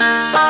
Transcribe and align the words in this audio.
Música 0.00 0.49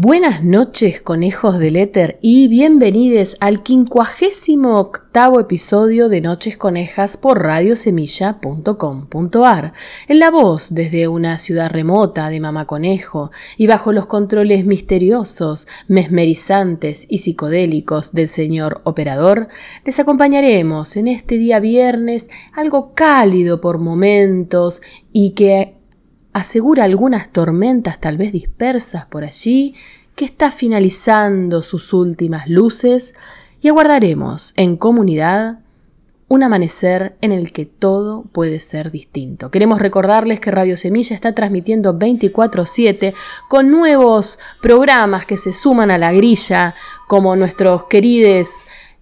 Buenas 0.00 0.44
noches, 0.44 1.00
conejos 1.00 1.58
del 1.58 1.74
éter, 1.74 2.20
y 2.22 2.46
bienvenidos 2.46 3.36
al 3.40 3.64
quincuagésimo 3.64 4.78
octavo 4.78 5.40
episodio 5.40 6.08
de 6.08 6.20
Noches 6.20 6.56
Conejas 6.56 7.16
por 7.16 7.42
radiosemilla.com.ar. 7.42 9.72
En 10.06 10.20
la 10.20 10.30
voz 10.30 10.72
desde 10.72 11.08
una 11.08 11.40
ciudad 11.40 11.68
remota 11.68 12.30
de 12.30 12.38
Mamá 12.38 12.66
Conejo 12.66 13.32
y 13.56 13.66
bajo 13.66 13.92
los 13.92 14.06
controles 14.06 14.64
misteriosos, 14.64 15.66
mesmerizantes 15.88 17.04
y 17.08 17.18
psicodélicos 17.18 18.12
del 18.12 18.28
señor 18.28 18.82
operador, 18.84 19.48
les 19.84 19.98
acompañaremos 19.98 20.96
en 20.96 21.08
este 21.08 21.38
día 21.38 21.58
viernes 21.58 22.28
algo 22.52 22.94
cálido 22.94 23.60
por 23.60 23.78
momentos 23.78 24.80
y 25.12 25.30
que 25.30 25.77
asegura 26.32 26.84
algunas 26.84 27.30
tormentas 27.30 28.00
tal 28.00 28.16
vez 28.16 28.32
dispersas 28.32 29.06
por 29.06 29.24
allí, 29.24 29.74
que 30.14 30.24
está 30.24 30.50
finalizando 30.50 31.62
sus 31.62 31.92
últimas 31.92 32.48
luces 32.48 33.14
y 33.60 33.68
aguardaremos 33.68 34.52
en 34.56 34.76
comunidad 34.76 35.60
un 36.28 36.42
amanecer 36.42 37.16
en 37.22 37.32
el 37.32 37.52
que 37.52 37.64
todo 37.64 38.24
puede 38.32 38.60
ser 38.60 38.90
distinto. 38.90 39.50
Queremos 39.50 39.78
recordarles 39.78 40.40
que 40.40 40.50
Radio 40.50 40.76
Semilla 40.76 41.14
está 41.14 41.34
transmitiendo 41.34 41.94
24/7 41.94 43.14
con 43.48 43.70
nuevos 43.70 44.38
programas 44.60 45.24
que 45.24 45.38
se 45.38 45.54
suman 45.54 45.90
a 45.90 45.96
la 45.96 46.12
grilla, 46.12 46.74
como 47.06 47.34
nuestros 47.34 47.84
queridos 47.84 48.48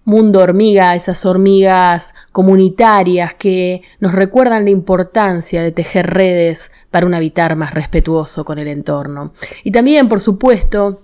mundo 0.07 0.39
hormiga, 0.39 0.95
esas 0.95 1.25
hormigas 1.25 2.15
comunitarias 2.31 3.33
que 3.33 3.81
nos 3.99 4.15
recuerdan 4.15 4.63
la 4.63 4.69
importancia 4.69 5.61
de 5.61 5.73
tejer 5.73 6.07
redes 6.07 6.71
para 6.91 7.05
un 7.05 7.13
habitar 7.13 7.57
más 7.57 7.73
respetuoso 7.73 8.45
con 8.45 8.57
el 8.57 8.69
entorno. 8.69 9.33
Y 9.65 9.71
también, 9.71 10.07
por 10.07 10.21
supuesto, 10.21 11.01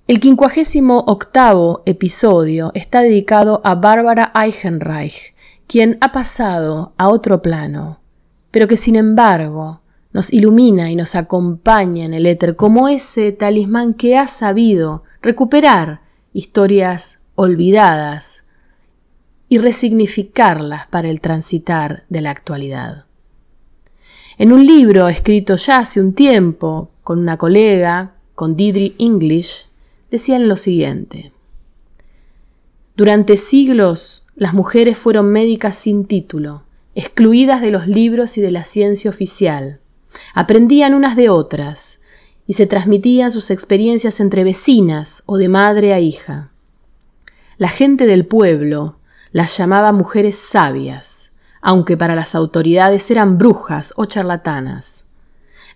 El 0.08 0.20
quincuagésimo 0.20 1.00
octavo 1.00 1.82
episodio 1.84 2.70
está 2.72 3.02
dedicado 3.02 3.60
a 3.62 3.74
Bárbara 3.74 4.32
Eichenreich, 4.34 5.34
quien 5.66 5.98
ha 6.00 6.12
pasado 6.12 6.94
a 6.96 7.10
otro 7.10 7.42
plano, 7.42 8.00
pero 8.50 8.66
que 8.66 8.78
sin 8.78 8.96
embargo 8.96 9.81
nos 10.12 10.32
ilumina 10.32 10.90
y 10.90 10.96
nos 10.96 11.14
acompaña 11.14 12.04
en 12.04 12.14
el 12.14 12.26
éter 12.26 12.56
como 12.56 12.88
ese 12.88 13.32
talismán 13.32 13.94
que 13.94 14.16
ha 14.16 14.28
sabido 14.28 15.04
recuperar 15.22 16.02
historias 16.32 17.18
olvidadas 17.34 18.44
y 19.48 19.58
resignificarlas 19.58 20.86
para 20.86 21.08
el 21.08 21.20
transitar 21.20 22.04
de 22.08 22.20
la 22.20 22.30
actualidad. 22.30 23.04
En 24.38 24.52
un 24.52 24.66
libro 24.66 25.08
escrito 25.08 25.56
ya 25.56 25.78
hace 25.78 26.00
un 26.00 26.14
tiempo 26.14 26.90
con 27.02 27.18
una 27.18 27.36
colega, 27.36 28.14
con 28.34 28.56
Didri 28.56 28.94
English, 28.98 29.66
decían 30.10 30.48
lo 30.48 30.56
siguiente. 30.56 31.32
Durante 32.96 33.36
siglos 33.36 34.26
las 34.34 34.54
mujeres 34.54 34.98
fueron 34.98 35.30
médicas 35.30 35.76
sin 35.76 36.06
título, 36.06 36.64
excluidas 36.94 37.60
de 37.60 37.70
los 37.70 37.86
libros 37.86 38.38
y 38.38 38.40
de 38.40 38.50
la 38.50 38.64
ciencia 38.64 39.10
oficial, 39.10 39.81
Aprendían 40.34 40.94
unas 40.94 41.16
de 41.16 41.28
otras 41.28 42.00
y 42.46 42.54
se 42.54 42.66
transmitían 42.66 43.30
sus 43.30 43.50
experiencias 43.50 44.20
entre 44.20 44.44
vecinas 44.44 45.22
o 45.26 45.36
de 45.36 45.48
madre 45.48 45.92
a 45.92 46.00
hija. 46.00 46.50
La 47.58 47.68
gente 47.68 48.06
del 48.06 48.26
pueblo 48.26 48.98
las 49.30 49.56
llamaba 49.56 49.92
mujeres 49.92 50.36
sabias, 50.36 51.32
aunque 51.60 51.96
para 51.96 52.14
las 52.14 52.34
autoridades 52.34 53.10
eran 53.10 53.38
brujas 53.38 53.94
o 53.96 54.04
charlatanas. 54.04 55.04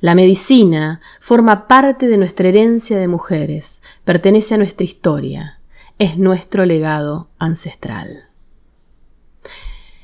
La 0.01 0.15
medicina 0.15 1.01
forma 1.21 1.69
parte 1.69 2.09
de 2.09 2.19
nuestra 2.19 2.49
herencia 2.49 2.99
de 2.99 3.09
mujeres, 3.09 3.81
pertenece 4.05 4.55
a 4.55 4.59
nuestra 4.59 4.85
historia, 4.85 5.61
es 5.99 6.19
nuestro 6.19 6.67
legado 6.67 7.29
ancestral. 7.39 8.25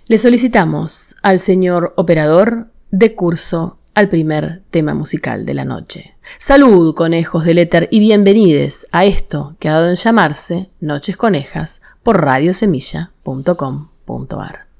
Le 0.08 0.18
solicitamos 0.18 1.16
al 1.22 1.38
señor 1.38 1.92
operador 1.96 2.70
de 2.90 3.14
curso 3.14 3.78
al 3.94 4.08
primer 4.08 4.62
tema 4.70 4.94
musical 4.94 5.44
de 5.44 5.54
la 5.54 5.64
noche. 5.64 6.14
Salud, 6.38 6.94
conejos 6.94 7.44
del 7.44 7.58
éter, 7.58 7.88
y 7.90 7.98
bienvenides 8.00 8.86
a 8.92 9.04
esto 9.04 9.56
que 9.58 9.68
ha 9.68 9.74
dado 9.74 9.88
en 9.88 9.96
llamarse 9.96 10.70
Noches 10.80 11.16
Conejas 11.16 11.82
por 12.02 12.22
radiosemilla.com.ar. 12.22 14.72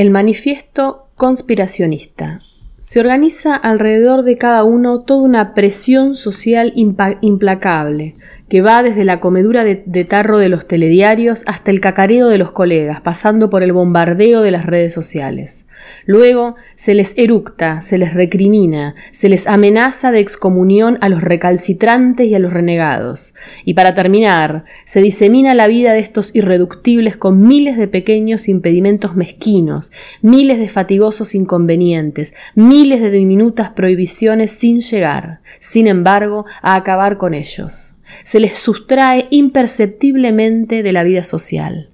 El 0.00 0.08
manifiesto 0.08 1.08
conspiracionista. 1.14 2.40
Se 2.78 3.00
organiza 3.00 3.54
alrededor 3.54 4.22
de 4.22 4.38
cada 4.38 4.64
uno 4.64 5.00
toda 5.00 5.20
una 5.20 5.52
presión 5.52 6.14
social 6.14 6.72
implacable, 6.74 8.14
que 8.50 8.62
va 8.62 8.82
desde 8.82 9.04
la 9.04 9.20
comedura 9.20 9.62
de, 9.62 10.04
tarro 10.04 10.38
de 10.38 10.48
los 10.48 10.66
telediarios 10.66 11.44
hasta 11.46 11.70
el 11.70 11.80
cacareo 11.80 12.26
de 12.26 12.36
los 12.36 12.50
colegas, 12.50 13.00
pasando 13.00 13.48
por 13.48 13.62
el 13.62 13.72
bombardeo 13.72 14.42
de 14.42 14.50
las 14.50 14.66
redes 14.66 14.92
sociales. 14.92 15.66
Luego 16.04 16.56
se 16.74 16.94
les 16.94 17.16
eructa, 17.16 17.80
se 17.80 17.96
les 17.96 18.12
recrimina, 18.12 18.96
se 19.12 19.28
les 19.28 19.46
amenaza 19.46 20.10
de 20.10 20.18
excomunión 20.18 20.98
a 21.00 21.08
los 21.08 21.22
recalcitrantes 21.22 22.26
y 22.26 22.34
a 22.34 22.40
los 22.40 22.52
renegados. 22.52 23.34
Y 23.64 23.74
para 23.74 23.94
terminar, 23.94 24.64
se 24.84 25.00
disemina 25.00 25.54
la 25.54 25.68
vida 25.68 25.92
de 25.92 26.00
estos 26.00 26.34
irreductibles 26.34 27.16
con 27.16 27.46
miles 27.46 27.76
de 27.76 27.86
pequeños 27.86 28.48
impedimentos 28.48 29.14
mezquinos, 29.14 29.92
miles 30.22 30.58
de 30.58 30.68
fatigosos 30.68 31.36
inconvenientes, 31.36 32.34
miles 32.56 33.00
de 33.00 33.12
diminutas 33.12 33.70
prohibiciones 33.70 34.50
sin 34.50 34.80
llegar, 34.80 35.38
sin 35.60 35.86
embargo, 35.86 36.46
a 36.62 36.74
acabar 36.74 37.16
con 37.16 37.32
ellos 37.32 37.89
se 38.24 38.40
les 38.40 38.58
sustrae 38.58 39.26
imperceptiblemente 39.30 40.82
de 40.82 40.92
la 40.92 41.02
vida 41.02 41.24
social. 41.24 41.90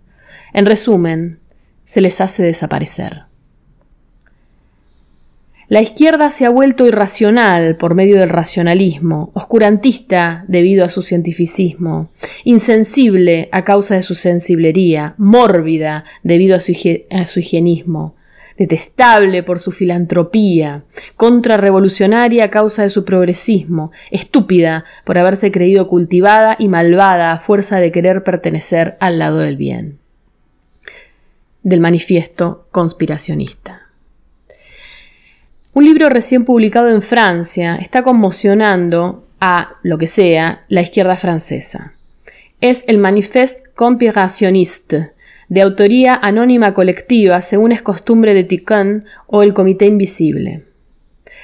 En 0.52 0.66
resumen, 0.66 1.40
se 1.84 2.00
les 2.00 2.20
hace 2.20 2.42
desaparecer. 2.42 3.26
La 5.68 5.80
izquierda 5.80 6.30
se 6.30 6.46
ha 6.46 6.50
vuelto 6.50 6.86
irracional 6.86 7.76
por 7.76 7.96
medio 7.96 8.20
del 8.20 8.28
racionalismo, 8.28 9.32
oscurantista 9.34 10.44
debido 10.46 10.84
a 10.84 10.88
su 10.88 11.02
cientificismo, 11.02 12.10
insensible 12.44 13.48
a 13.50 13.64
causa 13.64 13.96
de 13.96 14.04
su 14.04 14.14
sensiblería, 14.14 15.14
mórbida 15.18 16.04
debido 16.22 16.54
a 16.54 16.60
su, 16.60 16.70
higienismo, 17.40 18.14
detestable 18.58 19.42
por 19.42 19.58
su 19.58 19.72
filantropía, 19.72 20.84
contrarrevolucionaria 21.16 22.44
a 22.44 22.50
causa 22.50 22.82
de 22.82 22.90
su 22.90 23.04
progresismo, 23.04 23.92
estúpida 24.10 24.84
por 25.04 25.18
haberse 25.18 25.50
creído 25.50 25.88
cultivada 25.88 26.56
y 26.58 26.68
malvada 26.68 27.32
a 27.32 27.38
fuerza 27.38 27.78
de 27.78 27.92
querer 27.92 28.24
pertenecer 28.24 28.96
al 29.00 29.18
lado 29.18 29.38
del 29.38 29.56
bien. 29.56 29.98
Del 31.62 31.80
manifiesto 31.80 32.66
conspiracionista. 32.70 33.82
Un 35.72 35.84
libro 35.84 36.08
recién 36.08 36.46
publicado 36.46 36.88
en 36.88 37.02
Francia 37.02 37.76
está 37.76 38.02
conmocionando 38.02 39.26
a, 39.40 39.76
lo 39.82 39.98
que 39.98 40.06
sea, 40.06 40.64
la 40.68 40.80
izquierda 40.80 41.16
francesa. 41.16 41.92
Es 42.62 42.84
el 42.86 42.96
Manifeste 42.96 43.68
Conspirationniste, 43.74 45.12
de 45.48 45.62
autoría 45.62 46.14
anónima 46.14 46.74
colectiva, 46.74 47.42
según 47.42 47.72
es 47.72 47.82
costumbre 47.82 48.34
de 48.34 48.44
Ticán 48.44 49.04
o 49.26 49.42
el 49.42 49.54
Comité 49.54 49.86
Invisible. 49.86 50.64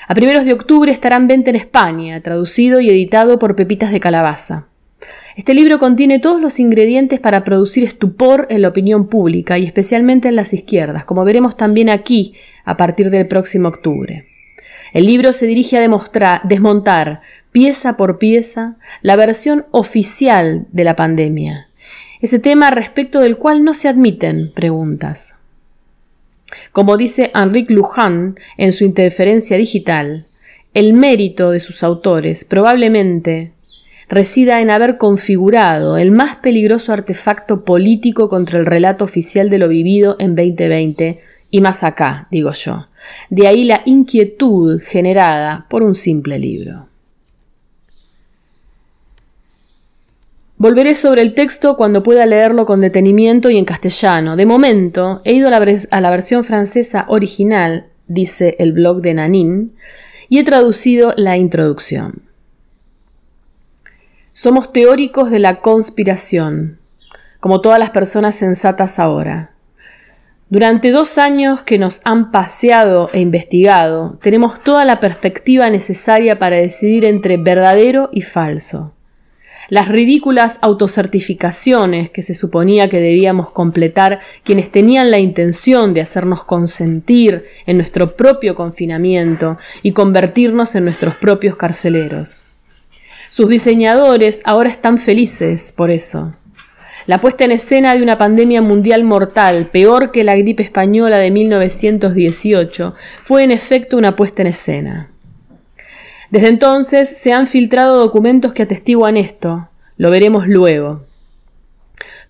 A 0.09 0.15
primeros 0.15 0.45
de 0.45 0.53
octubre 0.53 0.91
estará 0.91 1.17
en 1.17 1.29
venta 1.29 1.51
en 1.51 1.57
España, 1.57 2.21
traducido 2.21 2.81
y 2.81 2.91
editado 2.91 3.39
por 3.39 3.55
Pepitas 3.55 3.93
de 3.93 4.01
Calabaza. 4.01 4.67
Este 5.37 5.55
libro 5.55 5.79
contiene 5.79 6.19
todos 6.19 6.41
los 6.41 6.61
ingredientes 6.61 7.21
para 7.21 7.45
producir 7.45 7.85
estupor 7.85 8.47
en 8.51 8.63
la 8.63 8.69
opinión 8.69 9.09
pública 9.09 9.59
y 9.59 9.65
especialmente 9.65 10.29
en 10.29 10.37
las 10.37 10.53
izquierdas, 10.53 11.05
como 11.05 11.25
veremos 11.25 11.57
también 11.57 11.89
aquí 11.89 12.35
a 12.65 12.77
partir 12.77 13.11
del 13.11 13.27
próximo 13.27 13.69
octubre. 13.69 14.27
El 14.93 15.07
libro 15.07 15.33
se 15.33 15.47
dirige 15.47 15.79
a 15.79 15.81
demostrar, 15.81 16.43
desmontar, 16.45 17.21
pieza 17.51 17.97
por 17.97 18.19
pieza, 18.19 18.77
la 19.01 19.17
versión 19.17 19.67
oficial 19.71 20.67
de 20.71 20.85
la 20.85 20.97
pandemia, 20.97 21.69
ese 22.23 22.39
tema 22.39 22.71
respecto 22.71 23.21
del 23.21 23.37
cual 23.37 23.65
no 23.65 23.75
se 23.75 23.89
admiten 23.89 24.53
preguntas. 24.55 25.35
Como 26.71 26.97
dice 26.97 27.33
Henrique 27.35 27.75
Luján 27.75 28.37
en 28.57 28.73
su 28.73 28.85
interferencia 28.85 29.57
digital, 29.57 30.27
el 30.73 30.95
mérito 30.95 31.51
de 31.51 31.61
sus 31.61 31.83
autores 31.83 32.45
probablemente 32.45 33.53
resida 34.09 34.61
en 34.61 34.71
haber 34.71 34.99
configurado 34.99 35.97
el 35.97 36.11
más 36.11 36.37
peligroso 36.37 36.93
artefacto 36.93 37.65
político 37.65 38.29
contra 38.29 38.59
el 38.59 38.67
relato 38.67 39.05
oficial 39.05 39.51
de 39.51 39.59
lo 39.59 39.69
vivido 39.69 40.17
en 40.19 40.35
2020 40.37 41.21
y 41.51 41.61
más 41.61 41.83
acá, 41.83 42.29
digo 42.31 42.53
yo. 42.53 42.89
De 43.31 43.47
ahí 43.47 43.65
la 43.65 43.83
inquietud 43.85 44.81
generada 44.81 45.67
por 45.69 45.83
un 45.83 45.95
simple 45.95 46.39
libro. 46.39 46.92
Volveré 50.63 50.95
sobre 50.95 51.23
el 51.23 51.35
texto 51.35 51.77
cuando 51.77 52.05
pueda 52.05 52.25
leerlo 52.25 52.67
con 52.67 52.81
detenimiento 52.81 53.51
y 53.51 53.59
en 53.59 53.65
castellano. 53.65 54.37
De 54.37 54.47
momento, 54.47 55.21
he 55.25 55.33
ido 55.33 55.49
a 55.49 55.51
la, 55.51 56.11
versión 56.11 56.45
francesa 56.45 57.05
original, 57.09 57.87
dice 58.07 58.55
el 58.61 58.73
blog 58.73 59.03
de 59.03 59.13
Nanin, 59.13 59.75
y 60.29 60.39
he 60.39 60.45
traducido 60.45 61.15
la 61.17 61.37
introducción. 61.37 62.23
Somos 64.33 64.73
teóricos 64.73 65.33
de 65.33 65.41
la 65.41 65.59
conspiración, 65.59 66.79
como 67.41 67.61
todas 67.61 67.81
las 67.81 67.91
personas 67.91 68.37
sensatas 68.37 69.01
ahora. 69.01 69.51
Durante 70.49 70.93
dos 70.93 71.19
años 71.19 71.65
que 71.65 71.81
nos 71.81 72.03
han 72.05 72.31
paseado 72.31 73.11
e 73.13 73.19
investigado, 73.19 74.17
tenemos 74.23 74.63
toda 74.63 74.85
la 74.85 75.01
perspectiva 75.01 75.69
necesaria 75.71 76.39
para 76.39 76.55
decidir 76.55 77.05
entre 77.05 77.37
verdadero 77.37 78.11
y 78.13 78.21
falso 78.21 78.93
las 79.69 79.89
ridículas 79.89 80.59
autocertificaciones 80.61 82.11
que 82.11 82.23
se 82.23 82.35
suponía 82.35 82.89
que 82.89 83.01
debíamos 83.01 83.51
completar 83.51 84.21
quienes 84.45 84.71
tenían 84.71 85.11
la 85.11 85.19
intención 85.19 85.95
de 85.95 86.01
hacernos 86.01 86.45
consentir 86.45 87.45
en 87.67 87.77
nuestro 87.77 88.17
propio 88.17 88.55
confinamiento 88.55 89.57
y 89.83 89.93
convertirnos 89.93 90.75
en 90.75 90.85
nuestros 90.85 91.17
propios 91.17 91.57
carceleros. 91.57 92.45
Sus 93.29 93.49
diseñadores 93.49 94.43
ahora 94.45 94.69
están 94.69 94.99
felices 94.99 95.73
por 95.75 95.91
eso. 95.91 96.35
La 97.07 97.19
puesta 97.19 97.45
en 97.45 97.51
escena 97.51 97.95
de 97.97 98.03
una 98.03 98.17
pandemia 98.17 98.63
mundial 98.63 99.03
mortal, 99.03 99.67
peor 99.73 100.13
que 100.13 100.23
la 100.23 100.37
gripe 100.37 100.63
española 100.63 101.19
de 101.19 101.31
1918, 101.31 102.95
fue 103.23 103.43
en 103.43 103.51
efecto 103.51 103.97
una 103.97 104.15
puesta 104.15 104.43
en 104.43 104.49
escena. 104.49 105.09
Desde 106.33 106.49
entonces 106.49 107.11
se 107.11 107.35
han 107.35 107.47
filtrado 107.47 107.99
documentos 107.99 108.55
que 108.55 108.63
atestiguan 108.63 109.19
esto. 109.19 109.69
Lo 109.99 110.11
veremos 110.11 110.49
luego. 110.49 111.03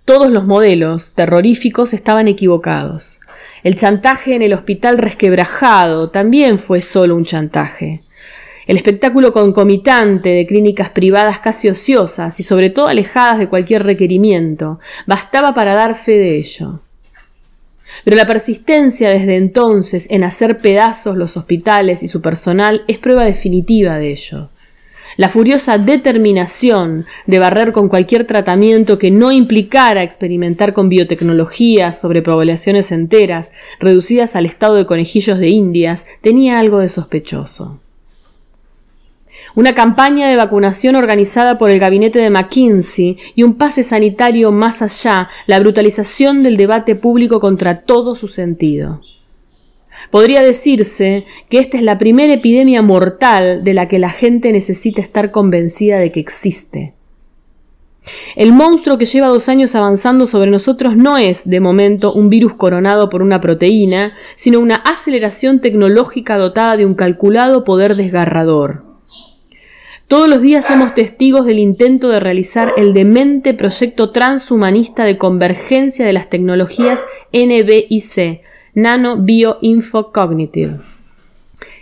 Todos 0.05 0.33
los 0.33 0.45
modelos 0.45 1.15
terroríficos 1.15 1.95
estaban 1.95 2.27
equivocados. 2.27 3.21
El 3.63 3.77
chantaje 3.77 4.35
en 4.35 4.43
el 4.43 4.55
hospital 4.55 4.99
resquebrajado 4.99 6.11
también 6.11 6.59
fue 6.59 6.83
solo 6.83 7.15
un 7.15 7.25
chantaje. 7.25 8.03
El 8.67 8.77
espectáculo 8.77 9.31
concomitante 9.31 10.31
de 10.31 10.47
clínicas 10.47 10.91
privadas 10.91 11.39
casi 11.39 11.69
ociosas 11.69 12.41
y 12.41 12.43
sobre 12.43 12.71
todo 12.71 12.89
alejadas 12.89 13.39
de 13.39 13.49
cualquier 13.49 13.85
requerimiento 13.85 14.81
bastaba 15.07 15.55
para 15.55 15.75
dar 15.75 15.95
fe 15.95 16.19
de 16.19 16.39
ello. 16.39 16.81
Pero 18.05 18.17
la 18.17 18.27
persistencia 18.27 19.11
desde 19.11 19.37
entonces 19.37 20.07
en 20.11 20.25
hacer 20.25 20.59
pedazos 20.59 21.17
los 21.17 21.37
hospitales 21.37 22.03
y 22.03 22.09
su 22.09 22.21
personal 22.21 22.83
es 22.89 22.99
prueba 22.99 23.25
definitiva 23.25 23.99
de 23.99 24.11
ello. 24.11 24.51
La 25.19 25.29
furiosa 25.29 25.77
determinación 25.77 27.05
de 27.27 27.39
barrer 27.39 27.73
con 27.73 27.89
cualquier 27.89 28.27
tratamiento 28.27 28.99
que 28.99 29.11
no 29.11 29.31
implicara 29.31 30.03
experimentar 30.03 30.73
con 30.73 30.89
biotecnología 30.89 31.93
sobre 31.93 32.23
poblaciones 32.23 32.93
enteras, 32.93 33.53
reducidas 33.79 34.37
al 34.37 34.47
estado 34.47 34.77
de 34.77 34.87
conejillos 34.87 35.39
de 35.39 35.51
indias, 35.51 36.07
tenía 36.23 36.59
algo 36.59 36.79
de 36.79 36.89
sospechoso. 36.89 37.82
Una 39.55 39.75
campaña 39.75 40.29
de 40.29 40.37
vacunación 40.37 40.97
organizada 40.97 41.59
por 41.59 41.71
el 41.71 41.79
gabinete 41.79 42.19
de 42.19 42.31
McKinsey 42.31 43.19
y 43.35 43.43
un 43.43 43.55
pase 43.55 43.83
sanitario 43.83 44.53
más 44.53 44.83
allá, 44.83 45.29
la 45.47 45.61
brutalización 45.61 46.43
del 46.43 46.57
debate 46.57 46.95
público 46.95 47.41
contra 47.41 47.83
todo 47.83 48.15
su 48.15 48.29
sentido. 48.29 49.01
Podría 50.11 50.43
decirse 50.43 51.25
que 51.49 51.59
esta 51.59 51.77
es 51.77 51.83
la 51.83 51.99
primera 51.99 52.33
epidemia 52.33 52.83
mortal 52.83 53.63
de 53.63 53.75
la 53.75 53.89
que 53.89 53.99
la 53.99 54.11
gente 54.11 54.53
necesita 54.53 55.01
estar 55.01 55.31
convencida 55.31 55.99
de 55.99 56.11
que 56.13 56.21
existe. 56.21 56.95
El 58.35 58.53
monstruo 58.53 58.99
que 58.99 59.05
lleva 59.05 59.29
dos 59.29 59.49
años 59.49 59.75
avanzando 59.77 60.27
sobre 60.27 60.51
nosotros 60.51 60.97
no 60.97 61.19
es, 61.19 61.49
de 61.49 61.61
momento, 61.61 62.13
un 62.13 62.31
virus 62.31 62.55
coronado 62.55 63.09
por 63.09 63.23
una 63.23 63.41
proteína, 63.41 64.13
sino 64.35 64.59
una 64.59 64.77
aceleración 64.77 65.61
tecnológica 65.61 66.37
dotada 66.37 66.77
de 66.77 66.85
un 66.85 66.95
calculado 66.95 67.63
poder 67.63 67.95
desgarrador. 67.95 68.92
Todos 70.13 70.29
los 70.29 70.43
días 70.43 70.67
somos 70.67 70.95
testigos 70.95 71.47
del 71.47 71.59
intento 71.59 72.11
de 72.11 72.21
realizar 72.21 72.75
el 72.77 72.93
demente 72.93 73.55
proyecto 73.55 74.11
transhumanista 74.11 75.07
de 75.07 75.17
convergencia 75.17 76.05
de 76.05 76.13
las 76.13 76.29
tecnologías 76.29 77.01
NBIC, 77.33 78.43
Nano 78.75 79.17
Bio 79.17 79.57
Info 79.63 80.13
Cognitive. 80.13 80.77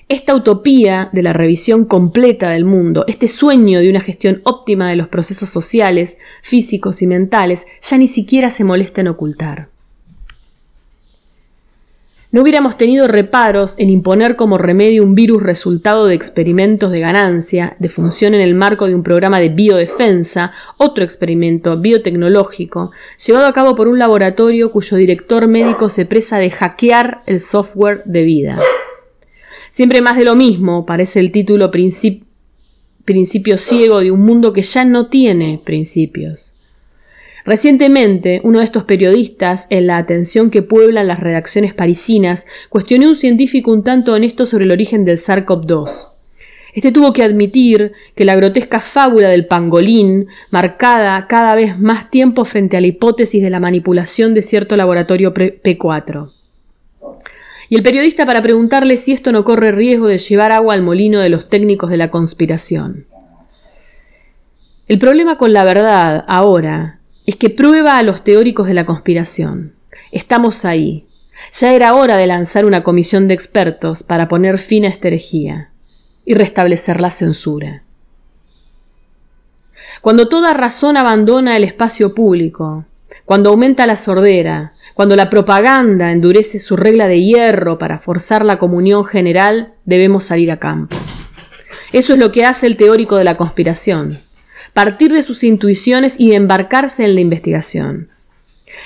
Esta 0.09 0.37
utopía 0.37 1.11
de 1.13 1.25
la 1.25 1.33
revisión 1.33 1.85
completa 1.85 2.51
del 2.51 2.65
mundo, 2.65 3.05
este 3.09 3.27
sueño 3.27 3.81
de 3.81 3.91
una 3.91 4.01
gestión 4.01 4.43
óptima 4.45 4.89
de 4.89 4.95
los 4.95 5.09
procesos 5.09 5.49
sociales, 5.49 6.17
físicos 6.41 7.03
y 7.03 7.09
mentales, 7.09 7.67
ya 7.83 7.99
ni 7.99 8.07
siquiera 8.07 8.51
se 8.51 8.63
molesta 8.63 9.01
en 9.01 9.09
ocultar. 9.09 9.70
No 12.33 12.43
hubiéramos 12.43 12.79
tenido 12.79 13.09
reparos 13.09 13.75
en 13.79 13.91
imponer 13.91 14.37
como 14.37 14.57
remedio 14.57 15.03
un 15.03 15.17
virus 15.17 15.43
resultado 15.43 16.07
de 16.07 16.15
experimentos 16.15 16.93
de 16.93 17.01
ganancia, 17.01 17.75
de 17.81 17.89
función 17.89 18.35
en 18.35 18.41
el 18.41 18.55
marco 18.55 18.87
de 18.87 18.95
un 18.95 19.03
programa 19.03 19.41
de 19.41 19.49
biodefensa, 19.49 20.53
otro 20.77 21.03
experimento 21.03 21.77
biotecnológico, 21.79 22.93
llevado 23.27 23.47
a 23.47 23.53
cabo 23.53 23.75
por 23.75 23.89
un 23.89 23.99
laboratorio 23.99 24.71
cuyo 24.71 24.97
director 24.97 25.49
médico 25.49 25.89
se 25.89 26.07
presa 26.07 26.39
de 26.39 26.51
hackear 26.51 27.23
el 27.27 27.41
software 27.41 28.03
de 28.05 28.23
vida. 28.23 28.61
Siempre 29.73 30.01
más 30.01 30.17
de 30.17 30.25
lo 30.25 30.37
mismo, 30.37 30.87
parece 30.87 31.19
el 31.19 31.33
título 31.33 31.71
principio 31.73 33.59
ciego 33.59 34.01
de 34.01 34.13
un 34.13 34.21
mundo 34.21 34.53
que 34.53 34.63
ya 34.63 34.85
no 34.85 35.09
tiene 35.09 35.61
principios. 35.65 36.55
Recientemente, 37.51 38.41
uno 38.45 38.61
de 38.61 38.65
estos 38.65 38.85
periodistas, 38.85 39.67
en 39.71 39.89
la 39.89 39.97
atención 39.97 40.53
que 40.53 40.63
pueblan 40.63 41.09
las 41.09 41.19
redacciones 41.19 41.75
parisinas, 41.75 42.47
cuestionó 42.69 43.07
a 43.07 43.09
un 43.09 43.17
científico 43.17 43.73
un 43.73 43.83
tanto 43.83 44.13
honesto 44.13 44.47
sobre 44.47 44.67
el 44.67 44.71
origen 44.71 45.05
del 45.05 45.17
SARS-CoV-2. 45.17 46.11
Este 46.75 46.93
tuvo 46.93 47.13
que 47.13 47.25
admitir 47.25 47.91
que 48.15 48.25
la 48.25 48.37
grotesca 48.37 48.79
fábula 48.79 49.31
del 49.31 49.49
pangolín, 49.49 50.29
marcada 50.53 51.27
cada 51.27 51.57
vez 51.57 51.77
más 51.77 52.09
tiempo 52.09 52.45
frente 52.45 52.77
a 52.77 52.81
la 52.81 52.87
hipótesis 52.87 53.43
de 53.43 53.51
la 53.51 53.59
manipulación 53.59 54.33
de 54.33 54.43
cierto 54.43 54.77
laboratorio 54.77 55.35
P4. 55.35 56.31
Y 57.69 57.75
el 57.75 57.83
periodista 57.83 58.27
para 58.27 58.43
preguntarle 58.43 58.97
si 58.97 59.11
esto 59.11 59.33
no 59.33 59.43
corre 59.43 59.73
riesgo 59.73 60.07
de 60.07 60.19
llevar 60.19 60.53
agua 60.53 60.75
al 60.75 60.83
molino 60.83 61.19
de 61.19 61.31
los 61.31 61.49
técnicos 61.49 61.91
de 61.91 61.97
la 61.97 62.11
conspiración. 62.11 63.07
El 64.87 65.01
problema 65.01 65.37
con 65.37 65.53
la 65.53 65.65
verdad 65.65 66.25
ahora 66.29 67.00
es 67.27 67.37
que 67.37 67.51
prueba 67.51 67.97
a 67.97 68.03
los 68.03 68.25
teóricos 68.25 68.67
de 68.67 68.75
la 68.75 68.85
conspiración. 68.85 69.75
Estamos 70.13 70.65
ahí. 70.65 71.05
Ya 71.59 71.73
era 71.73 71.95
hora 71.95 72.17
de 72.17 72.27
lanzar 72.27 72.65
una 72.65 72.83
comisión 72.83 73.29
de 73.29 73.35
expertos 73.35 74.03
para 74.03 74.29
poner 74.29 74.59
fin 74.59 74.85
a 74.85 74.89
esta 74.89 75.09
herejía 75.09 75.71
y 76.25 76.35
restablecer 76.35 77.01
la 77.01 77.11
censura. 77.11 77.85
Cuando 80.01 80.29
toda 80.29 80.55
razón 80.55 80.97
abandona 80.97 81.57
el 81.57 81.65
espacio 81.65 82.15
público, 82.15 82.85
cuando 83.25 83.51
aumenta 83.51 83.87
la 83.87 83.97
sordera, 83.97 84.73
cuando 84.95 85.17
la 85.17 85.31
propaganda 85.31 86.11
endurece 86.11 86.59
su 86.59 86.77
regla 86.77 87.07
de 87.07 87.23
hierro 87.23 87.79
para 87.79 87.99
forzar 87.99 88.45
la 88.45 88.59
comunión 88.59 89.05
general, 89.05 89.75
debemos 89.85 90.25
salir 90.25 90.51
a 90.51 90.59
campo. 90.59 90.97
Eso 91.93 92.13
es 92.13 92.19
lo 92.19 92.31
que 92.33 92.45
hace 92.45 92.67
el 92.67 92.77
teórico 92.77 93.17
de 93.17 93.25
la 93.25 93.37
conspiración 93.37 94.19
partir 94.73 95.13
de 95.13 95.23
sus 95.23 95.45
intuiciones 95.45 96.19
y 96.19 96.33
embarcarse 96.33 97.05
en 97.05 97.15
la 97.15 97.21
investigación, 97.21 98.09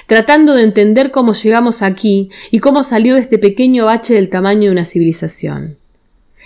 tratando 0.07 0.55
de 0.55 0.63
entender 0.63 1.11
cómo 1.11 1.35
llegamos 1.35 1.83
aquí 1.83 2.31
y 2.51 2.59
cómo 2.59 2.83
salió 2.83 3.15
de 3.15 3.21
este 3.21 3.39
pequeño 3.39 3.87
bache 3.87 4.15
del 4.15 4.31
tamaño 4.31 4.65
de 4.65 4.73
una 4.73 4.85
civilización. 4.85 5.79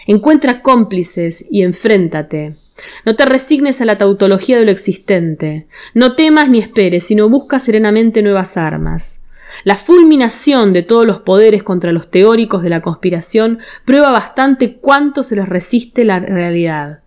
Encuentra 0.06 0.62
cómplices 0.62 1.44
y 1.50 1.62
enfréntate. 1.62 2.56
No 3.04 3.16
te 3.16 3.26
resignes 3.26 3.80
a 3.80 3.84
la 3.84 3.98
tautología 3.98 4.58
de 4.58 4.64
lo 4.64 4.70
existente. 4.70 5.66
No 5.94 6.14
temas 6.14 6.48
ni 6.48 6.60
esperes, 6.60 7.04
sino 7.04 7.28
busca 7.28 7.58
serenamente 7.58 8.22
nuevas 8.22 8.56
armas. 8.56 9.20
La 9.64 9.74
fulminación 9.74 10.72
de 10.72 10.82
todos 10.82 11.06
los 11.06 11.20
poderes 11.20 11.62
contra 11.62 11.92
los 11.92 12.10
teóricos 12.10 12.62
de 12.62 12.68
la 12.68 12.80
conspiración 12.80 13.58
prueba 13.84 14.10
bastante 14.10 14.76
cuánto 14.76 15.22
se 15.22 15.36
les 15.36 15.48
resiste 15.48 16.04
la 16.04 16.20
realidad. 16.20 17.00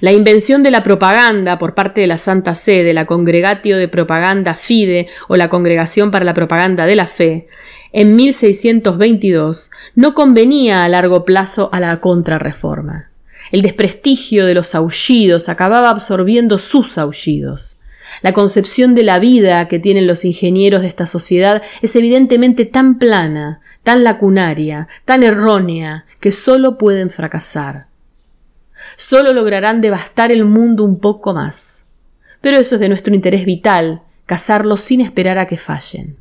La 0.00 0.12
invención 0.12 0.62
de 0.62 0.70
la 0.70 0.82
propaganda 0.82 1.58
por 1.58 1.74
parte 1.74 2.00
de 2.00 2.06
la 2.06 2.18
Santa 2.18 2.54
Sede, 2.54 2.92
la 2.92 3.06
Congregatio 3.06 3.78
de 3.78 3.88
Propaganda 3.88 4.54
Fide 4.54 5.08
o 5.28 5.36
la 5.36 5.48
Congregación 5.48 6.10
para 6.10 6.24
la 6.24 6.34
Propaganda 6.34 6.86
de 6.86 6.96
la 6.96 7.06
Fe, 7.06 7.48
en 7.92 8.16
1622 8.16 9.70
no 9.94 10.14
convenía 10.14 10.84
a 10.84 10.88
largo 10.88 11.24
plazo 11.24 11.70
a 11.72 11.80
la 11.80 12.00
contrarreforma. 12.00 13.10
El 13.52 13.62
desprestigio 13.62 14.46
de 14.46 14.54
los 14.54 14.74
aullidos 14.74 15.48
acababa 15.48 15.90
absorbiendo 15.90 16.58
sus 16.58 16.98
aullidos. 16.98 17.78
La 18.22 18.32
concepción 18.32 18.94
de 18.94 19.02
la 19.02 19.18
vida 19.18 19.68
que 19.68 19.78
tienen 19.78 20.06
los 20.06 20.24
ingenieros 20.24 20.82
de 20.82 20.88
esta 20.88 21.06
sociedad 21.06 21.62
es 21.82 21.94
evidentemente 21.94 22.64
tan 22.64 22.98
plana, 22.98 23.60
tan 23.82 24.02
lacunaria, 24.02 24.88
tan 25.04 25.22
errónea, 25.22 26.06
que 26.20 26.32
sólo 26.32 26.78
pueden 26.78 27.10
fracasar 27.10 27.87
solo 28.96 29.32
lograrán 29.32 29.80
devastar 29.80 30.32
el 30.32 30.44
mundo 30.44 30.84
un 30.84 30.98
poco 31.00 31.34
más. 31.34 31.84
Pero 32.40 32.56
eso 32.58 32.76
es 32.76 32.80
de 32.80 32.88
nuestro 32.88 33.14
interés 33.14 33.44
vital, 33.44 34.02
cazarlos 34.26 34.80
sin 34.80 35.00
esperar 35.00 35.38
a 35.38 35.46
que 35.46 35.56
fallen. 35.56 36.16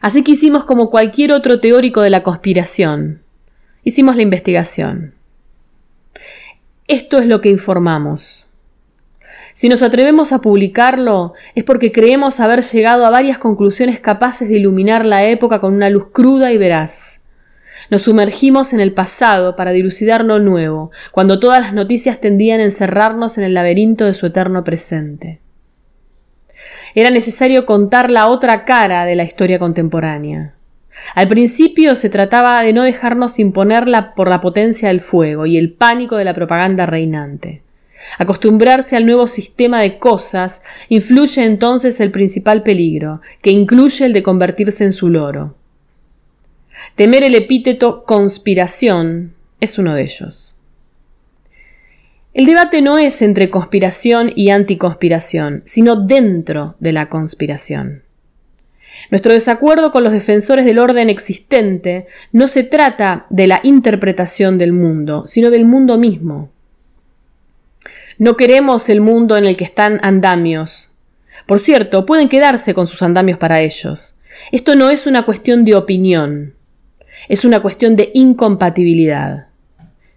Así 0.00 0.22
que 0.22 0.32
hicimos 0.32 0.64
como 0.64 0.90
cualquier 0.90 1.32
otro 1.32 1.60
teórico 1.60 2.02
de 2.02 2.10
la 2.10 2.22
conspiración. 2.22 3.22
Hicimos 3.82 4.16
la 4.16 4.22
investigación. 4.22 5.14
Esto 6.86 7.18
es 7.18 7.26
lo 7.26 7.40
que 7.40 7.50
informamos. 7.50 8.48
Si 9.54 9.68
nos 9.68 9.82
atrevemos 9.82 10.32
a 10.32 10.40
publicarlo 10.40 11.34
es 11.54 11.64
porque 11.64 11.90
creemos 11.90 12.38
haber 12.38 12.62
llegado 12.62 13.04
a 13.04 13.10
varias 13.10 13.38
conclusiones 13.38 13.98
capaces 13.98 14.48
de 14.48 14.56
iluminar 14.58 15.04
la 15.04 15.24
época 15.24 15.58
con 15.58 15.74
una 15.74 15.90
luz 15.90 16.08
cruda 16.12 16.52
y 16.52 16.58
veraz. 16.58 17.17
Nos 17.90 18.02
sumergimos 18.02 18.72
en 18.72 18.80
el 18.80 18.92
pasado 18.92 19.56
para 19.56 19.72
dilucidar 19.72 20.24
lo 20.24 20.38
nuevo, 20.38 20.90
cuando 21.10 21.40
todas 21.40 21.60
las 21.60 21.72
noticias 21.72 22.20
tendían 22.20 22.60
a 22.60 22.64
encerrarnos 22.64 23.38
en 23.38 23.44
el 23.44 23.54
laberinto 23.54 24.04
de 24.04 24.14
su 24.14 24.26
eterno 24.26 24.62
presente. 24.64 25.40
Era 26.94 27.10
necesario 27.10 27.64
contar 27.64 28.10
la 28.10 28.28
otra 28.28 28.64
cara 28.64 29.04
de 29.04 29.14
la 29.14 29.24
historia 29.24 29.58
contemporánea. 29.58 30.54
Al 31.14 31.28
principio 31.28 31.94
se 31.94 32.10
trataba 32.10 32.62
de 32.62 32.72
no 32.72 32.82
dejarnos 32.82 33.38
imponerla 33.38 34.14
por 34.14 34.28
la 34.28 34.40
potencia 34.40 34.88
del 34.88 35.00
fuego 35.00 35.46
y 35.46 35.56
el 35.56 35.72
pánico 35.72 36.16
de 36.16 36.24
la 36.24 36.34
propaganda 36.34 36.86
reinante. 36.86 37.62
Acostumbrarse 38.18 38.96
al 38.96 39.06
nuevo 39.06 39.26
sistema 39.26 39.80
de 39.80 39.98
cosas 39.98 40.62
influye 40.88 41.44
entonces 41.44 42.00
el 42.00 42.10
principal 42.10 42.62
peligro, 42.62 43.20
que 43.42 43.50
incluye 43.50 44.06
el 44.06 44.12
de 44.12 44.22
convertirse 44.22 44.84
en 44.84 44.92
su 44.92 45.08
loro. 45.08 45.57
Temer 46.94 47.24
el 47.24 47.34
epíteto 47.34 48.04
conspiración 48.04 49.34
es 49.60 49.78
uno 49.78 49.94
de 49.94 50.02
ellos. 50.02 50.56
El 52.34 52.46
debate 52.46 52.82
no 52.82 52.98
es 52.98 53.20
entre 53.22 53.48
conspiración 53.48 54.30
y 54.34 54.50
anticonspiración, 54.50 55.62
sino 55.64 55.96
dentro 55.96 56.76
de 56.78 56.92
la 56.92 57.08
conspiración. 57.08 58.02
Nuestro 59.10 59.32
desacuerdo 59.32 59.90
con 59.90 60.04
los 60.04 60.12
defensores 60.12 60.64
del 60.64 60.78
orden 60.78 61.10
existente 61.10 62.06
no 62.32 62.46
se 62.46 62.62
trata 62.62 63.26
de 63.30 63.46
la 63.46 63.60
interpretación 63.62 64.58
del 64.58 64.72
mundo, 64.72 65.26
sino 65.26 65.50
del 65.50 65.64
mundo 65.64 65.98
mismo. 65.98 66.50
No 68.18 68.36
queremos 68.36 68.88
el 68.88 69.00
mundo 69.00 69.36
en 69.36 69.46
el 69.46 69.56
que 69.56 69.64
están 69.64 69.98
andamios. 70.02 70.92
Por 71.46 71.60
cierto, 71.60 72.04
pueden 72.04 72.28
quedarse 72.28 72.74
con 72.74 72.86
sus 72.86 73.02
andamios 73.02 73.38
para 73.38 73.60
ellos. 73.60 74.16
Esto 74.52 74.74
no 74.74 74.90
es 74.90 75.06
una 75.06 75.24
cuestión 75.24 75.64
de 75.64 75.74
opinión. 75.76 76.54
Es 77.28 77.44
una 77.44 77.60
cuestión 77.60 77.96
de 77.96 78.10
incompatibilidad. 78.14 79.48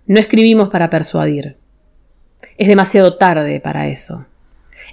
No 0.05 0.19
escribimos 0.19 0.69
para 0.69 0.89
persuadir. 0.89 1.57
Es 2.57 2.67
demasiado 2.67 3.17
tarde 3.17 3.59
para 3.59 3.87
eso. 3.87 4.25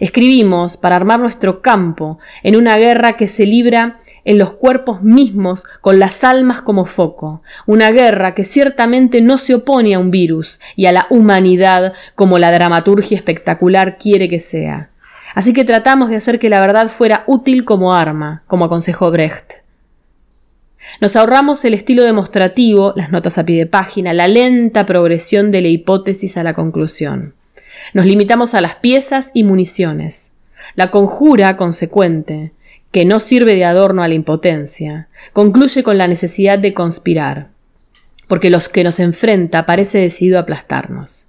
Escribimos 0.01 0.77
para 0.77 0.97
armar 0.97 1.19
nuestro 1.19 1.61
campo 1.61 2.19
en 2.43 2.57
una 2.57 2.77
guerra 2.77 3.17
que 3.17 3.27
se 3.27 3.47
libra 3.47 4.01
en 4.25 4.39
los 4.39 4.53
cuerpos 4.53 5.03
mismos 5.03 5.65
con 5.81 5.99
las 5.99 6.23
almas 6.25 6.61
como 6.61 6.85
foco, 6.85 7.43
una 7.67 7.91
guerra 7.91 8.35
que 8.35 8.45
ciertamente 8.45 9.21
no 9.21 9.39
se 9.39 9.55
opone 9.55 9.95
a 9.95 9.99
un 9.99 10.11
virus 10.11 10.61
y 10.77 10.87
a 10.87 10.93
la 10.93 11.07
humanidad 11.11 11.95
como 12.15 12.39
la 12.39 12.53
dramaturgia 12.53 13.17
espectacular 13.17 13.99
quiere 13.99 14.29
que 14.29 14.41
sea. 14.41 14.91
Así 15.35 15.53
que 15.53 15.65
tratamos 15.65 16.11
de 16.11 16.17
hacer 16.17 16.39
que 16.39 16.49
la 16.49 16.61
verdad 16.61 16.89
fuera 16.89 17.25
útil 17.27 17.65
como 17.65 17.95
arma, 17.95 18.43
como 18.47 18.65
aconsejó 18.67 19.11
Brecht. 19.11 19.68
Nos 21.01 21.17
ahorramos 21.17 21.65
el 21.65 21.75
estilo 21.75 22.03
demostrativo, 22.03 22.93
las 22.97 23.11
notas 23.11 23.39
a 23.39 23.45
pie 23.45 23.59
de 23.59 23.67
página, 23.67 24.13
la 24.13 24.29
lenta 24.29 24.87
progresión 24.87 25.51
de 25.51 25.63
la 25.63 25.69
hipótesis 25.69 26.37
a 26.37 26.43
la 26.43 26.55
conclusión. 26.55 27.35
Nos 27.95 28.07
limitamos 28.07 28.55
a 28.55 28.61
las 28.61 28.77
piezas 28.77 29.31
y 29.35 29.45
municiones. 29.45 30.31
La 30.75 30.91
conjura 30.91 31.57
consecuente, 31.57 32.53
que 32.91 33.05
no 33.05 33.21
sirve 33.21 33.55
de 33.55 33.65
adorno 33.65 34.03
a 34.03 34.09
la 34.09 34.15
impotencia, 34.15 35.09
concluye 35.33 35.83
con 35.83 35.99
la 35.99 36.09
necesidad 36.09 36.59
de 36.59 36.75
conspirar, 36.75 37.49
porque 38.27 38.51
los 38.51 38.69
que 38.69 38.85
nos 38.85 38.99
enfrenta 38.99 39.67
parece 39.67 39.99
decidido 39.99 40.39
a 40.39 40.43
aplastarnos. 40.43 41.29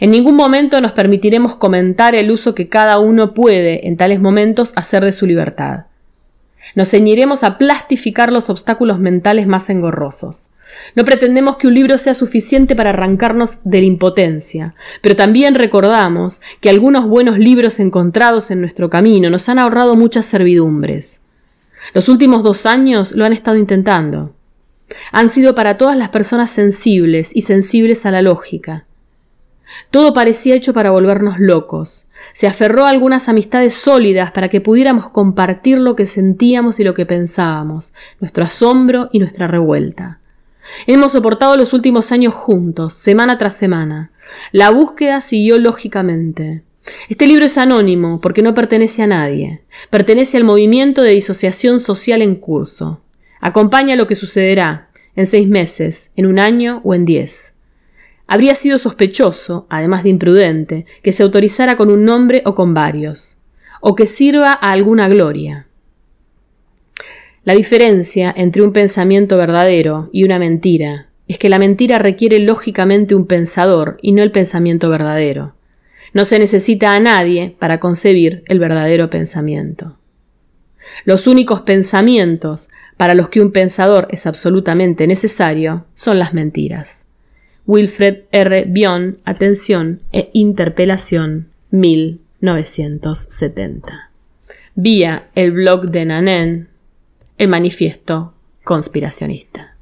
En 0.00 0.10
ningún 0.10 0.36
momento 0.36 0.80
nos 0.80 0.92
permitiremos 0.92 1.56
comentar 1.56 2.14
el 2.14 2.30
uso 2.30 2.54
que 2.54 2.68
cada 2.68 2.98
uno 2.98 3.34
puede 3.34 3.86
en 3.86 3.96
tales 3.96 4.20
momentos 4.20 4.72
hacer 4.76 5.04
de 5.04 5.12
su 5.12 5.26
libertad. 5.26 5.84
Nos 6.74 6.90
ceñiremos 6.90 7.44
a 7.44 7.58
plastificar 7.58 8.32
los 8.32 8.50
obstáculos 8.50 8.98
mentales 8.98 9.46
más 9.46 9.70
engorrosos. 9.70 10.48
No 10.94 11.04
pretendemos 11.04 11.56
que 11.56 11.68
un 11.68 11.74
libro 11.74 11.96
sea 11.98 12.14
suficiente 12.14 12.74
para 12.74 12.90
arrancarnos 12.90 13.58
de 13.64 13.80
la 13.80 13.86
impotencia, 13.86 14.74
pero 15.00 15.14
también 15.14 15.54
recordamos 15.54 16.40
que 16.60 16.70
algunos 16.70 17.06
buenos 17.06 17.38
libros 17.38 17.78
encontrados 17.78 18.50
en 18.50 18.60
nuestro 18.60 18.90
camino 18.90 19.30
nos 19.30 19.48
han 19.48 19.58
ahorrado 19.58 19.94
muchas 19.94 20.26
servidumbres. 20.26 21.20
Los 21.94 22.08
últimos 22.08 22.42
dos 22.42 22.66
años 22.66 23.12
lo 23.12 23.24
han 23.24 23.32
estado 23.32 23.56
intentando. 23.56 24.34
Han 25.12 25.28
sido 25.28 25.54
para 25.54 25.78
todas 25.78 25.96
las 25.96 26.08
personas 26.08 26.50
sensibles 26.50 27.30
y 27.34 27.42
sensibles 27.42 28.06
a 28.06 28.10
la 28.10 28.22
lógica. 28.22 28.85
Todo 29.90 30.12
parecía 30.12 30.54
hecho 30.54 30.72
para 30.72 30.90
volvernos 30.90 31.38
locos. 31.38 32.06
Se 32.32 32.46
aferró 32.46 32.86
a 32.86 32.90
algunas 32.90 33.28
amistades 33.28 33.74
sólidas 33.74 34.30
para 34.30 34.48
que 34.48 34.60
pudiéramos 34.60 35.10
compartir 35.10 35.78
lo 35.78 35.96
que 35.96 36.06
sentíamos 36.06 36.80
y 36.80 36.84
lo 36.84 36.94
que 36.94 37.06
pensábamos, 37.06 37.92
nuestro 38.20 38.44
asombro 38.44 39.08
y 39.12 39.18
nuestra 39.18 39.46
revuelta. 39.46 40.20
Hemos 40.86 41.12
soportado 41.12 41.56
los 41.56 41.72
últimos 41.72 42.12
años 42.12 42.34
juntos, 42.34 42.94
semana 42.94 43.38
tras 43.38 43.56
semana. 43.56 44.10
La 44.52 44.70
búsqueda 44.70 45.20
siguió 45.20 45.58
lógicamente. 45.58 46.62
Este 47.08 47.26
libro 47.26 47.44
es 47.44 47.58
anónimo 47.58 48.20
porque 48.20 48.42
no 48.42 48.54
pertenece 48.54 49.02
a 49.02 49.06
nadie. 49.06 49.62
Pertenece 49.90 50.36
al 50.36 50.44
movimiento 50.44 51.02
de 51.02 51.10
disociación 51.10 51.80
social 51.80 52.22
en 52.22 52.36
curso. 52.36 53.02
Acompaña 53.40 53.96
lo 53.96 54.06
que 54.06 54.16
sucederá 54.16 54.88
en 55.14 55.26
seis 55.26 55.48
meses, 55.48 56.10
en 56.16 56.26
un 56.26 56.38
año 56.38 56.80
o 56.84 56.94
en 56.94 57.04
diez. 57.04 57.55
Habría 58.26 58.54
sido 58.54 58.78
sospechoso, 58.78 59.66
además 59.70 60.02
de 60.02 60.10
imprudente, 60.10 60.86
que 61.02 61.12
se 61.12 61.22
autorizara 61.22 61.76
con 61.76 61.90
un 61.90 62.04
nombre 62.04 62.42
o 62.44 62.54
con 62.54 62.74
varios, 62.74 63.38
o 63.80 63.94
que 63.94 64.06
sirva 64.06 64.52
a 64.52 64.72
alguna 64.72 65.08
gloria. 65.08 65.66
La 67.44 67.54
diferencia 67.54 68.34
entre 68.36 68.62
un 68.62 68.72
pensamiento 68.72 69.36
verdadero 69.36 70.10
y 70.12 70.24
una 70.24 70.40
mentira 70.40 71.06
es 71.28 71.38
que 71.38 71.48
la 71.48 71.60
mentira 71.60 71.98
requiere 71.98 72.40
lógicamente 72.40 73.14
un 73.14 73.26
pensador 73.26 73.98
y 74.02 74.12
no 74.12 74.22
el 74.22 74.32
pensamiento 74.32 74.90
verdadero. 74.90 75.54
No 76.12 76.24
se 76.24 76.38
necesita 76.38 76.92
a 76.92 77.00
nadie 77.00 77.54
para 77.58 77.78
concebir 77.78 78.42
el 78.46 78.58
verdadero 78.58 79.10
pensamiento. 79.10 79.96
Los 81.04 81.26
únicos 81.26 81.60
pensamientos 81.62 82.68
para 82.96 83.14
los 83.14 83.28
que 83.28 83.40
un 83.40 83.52
pensador 83.52 84.08
es 84.10 84.26
absolutamente 84.26 85.06
necesario 85.06 85.86
son 85.94 86.18
las 86.18 86.32
mentiras. 86.32 87.05
Wilfred 87.66 88.24
R. 88.30 88.64
Bion, 88.68 89.18
Atención 89.24 90.02
e 90.12 90.30
Interpelación, 90.32 91.48
1970. 91.70 94.10
Vía 94.74 95.28
el 95.34 95.52
blog 95.52 95.90
de 95.90 96.04
Nanen, 96.04 96.68
el 97.38 97.48
manifiesto 97.48 98.34
conspiracionista. 98.62 99.75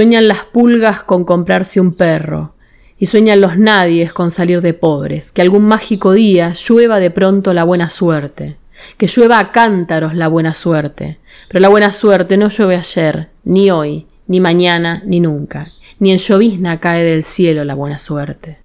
Sueñan 0.00 0.28
las 0.28 0.44
pulgas 0.44 1.02
con 1.02 1.26
comprarse 1.26 1.78
un 1.78 1.92
perro, 1.92 2.54
y 2.96 3.04
sueñan 3.04 3.42
los 3.42 3.58
nadies 3.58 4.14
con 4.14 4.30
salir 4.30 4.62
de 4.62 4.72
pobres, 4.72 5.30
que 5.30 5.42
algún 5.42 5.66
mágico 5.66 6.12
día 6.12 6.54
llueva 6.54 6.98
de 7.00 7.10
pronto 7.10 7.52
la 7.52 7.64
buena 7.64 7.90
suerte, 7.90 8.56
que 8.96 9.06
llueva 9.06 9.38
a 9.38 9.52
cántaros 9.52 10.14
la 10.14 10.28
buena 10.28 10.54
suerte, 10.54 11.18
pero 11.48 11.60
la 11.60 11.68
buena 11.68 11.92
suerte 11.92 12.38
no 12.38 12.48
llueve 12.48 12.76
ayer, 12.76 13.28
ni 13.44 13.70
hoy, 13.70 14.06
ni 14.26 14.40
mañana, 14.40 15.02
ni 15.04 15.20
nunca, 15.20 15.70
ni 15.98 16.12
en 16.12 16.16
llovizna 16.16 16.80
cae 16.80 17.04
del 17.04 17.22
cielo 17.22 17.62
la 17.64 17.74
buena 17.74 17.98
suerte. 17.98 18.56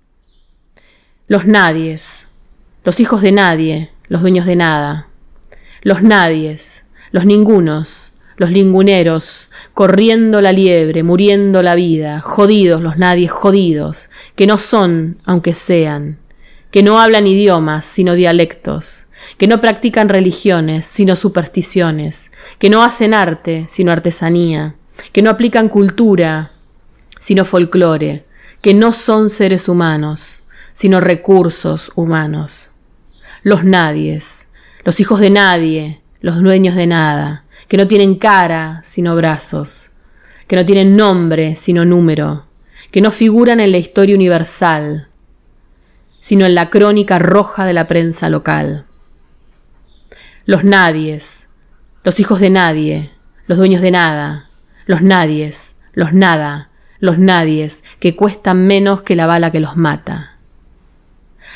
Los 1.28 1.46
nadies, 1.46 2.30
los 2.86 3.02
hijos 3.02 3.22
de 3.22 3.34
nadie, 3.34 3.90
los 4.08 4.22
dueños 4.22 4.46
de 4.46 4.56
nada, 4.56 5.10
los 5.82 6.02
nadies, 6.02 6.86
los 7.12 7.26
ningunos, 7.26 8.14
los 8.38 8.52
linguneros, 8.52 9.50
corriendo 9.74 10.42
la 10.42 10.52
liebre, 10.52 11.04
muriendo 11.04 11.62
la 11.62 11.76
vida, 11.76 12.22
jodidos 12.22 12.82
los 12.82 12.98
nadies 12.98 13.32
jodidos, 13.32 14.10
que 14.36 14.48
no 14.48 14.58
son, 14.58 15.18
aunque 15.26 15.54
sean, 15.54 16.18
que 16.72 16.84
no 16.84 17.00
hablan 17.00 17.28
idiomas, 17.28 17.86
sino 17.86 18.14
dialectos, 18.16 19.08
que 19.38 19.48
no 19.48 19.62
practican 19.62 20.10
religiones, 20.10 20.86
sino 20.86 21.16
supersticiones, 21.16 22.32
que 22.60 22.70
no 22.70 22.84
hacen 22.84 23.14
arte, 23.14 23.66
sino 23.70 23.92
artesanía, 23.92 24.76
que 25.14 25.22
no 25.22 25.30
aplican 25.30 25.70
cultura, 25.70 26.52
sino 27.20 27.46
folclore, 27.46 28.26
que 28.62 28.74
no 28.74 28.92
son 28.92 29.30
seres 29.30 29.70
humanos, 29.70 30.44
sino 30.74 31.00
recursos 31.00 31.92
humanos. 31.96 32.72
Los 33.42 33.64
nadies, 33.64 34.50
los 34.84 35.00
hijos 35.00 35.20
de 35.22 35.30
nadie, 35.30 36.02
los 36.20 36.42
dueños 36.42 36.76
de 36.76 36.88
nada, 36.88 37.45
que 37.68 37.78
no 37.78 37.88
tienen 37.88 38.16
cara 38.16 38.82
sino 38.84 39.16
brazos, 39.16 39.92
que 40.48 40.56
no 40.56 40.66
tienen 40.66 40.96
nombre 40.96 41.56
sino 41.56 41.86
número, 41.86 42.46
que 42.92 43.02
no 43.02 43.12
figuran 43.12 43.60
en 43.60 43.72
la 43.72 43.78
historia 43.78 44.16
universal, 44.16 45.08
sino 46.20 46.46
en 46.46 46.56
la 46.56 46.70
crónica 46.70 47.20
roja 47.20 47.66
de 47.66 47.74
la 47.74 47.88
prensa 47.88 48.30
local. 48.30 48.86
Los 50.46 50.64
nadies, 50.64 51.48
los 52.04 52.20
hijos 52.20 52.40
de 52.40 52.50
nadie, 52.50 53.12
los 53.48 53.58
dueños 53.58 53.82
de 53.82 53.92
nada, 53.92 54.50
los 54.86 55.02
nadies, 55.02 55.76
los 55.94 56.14
nada, 56.14 56.70
los 57.00 57.18
nadies, 57.18 57.84
que 58.00 58.16
cuestan 58.16 58.66
menos 58.68 59.02
que 59.02 59.16
la 59.16 59.26
bala 59.26 59.52
que 59.52 59.60
los 59.60 59.76
mata. 59.76 60.38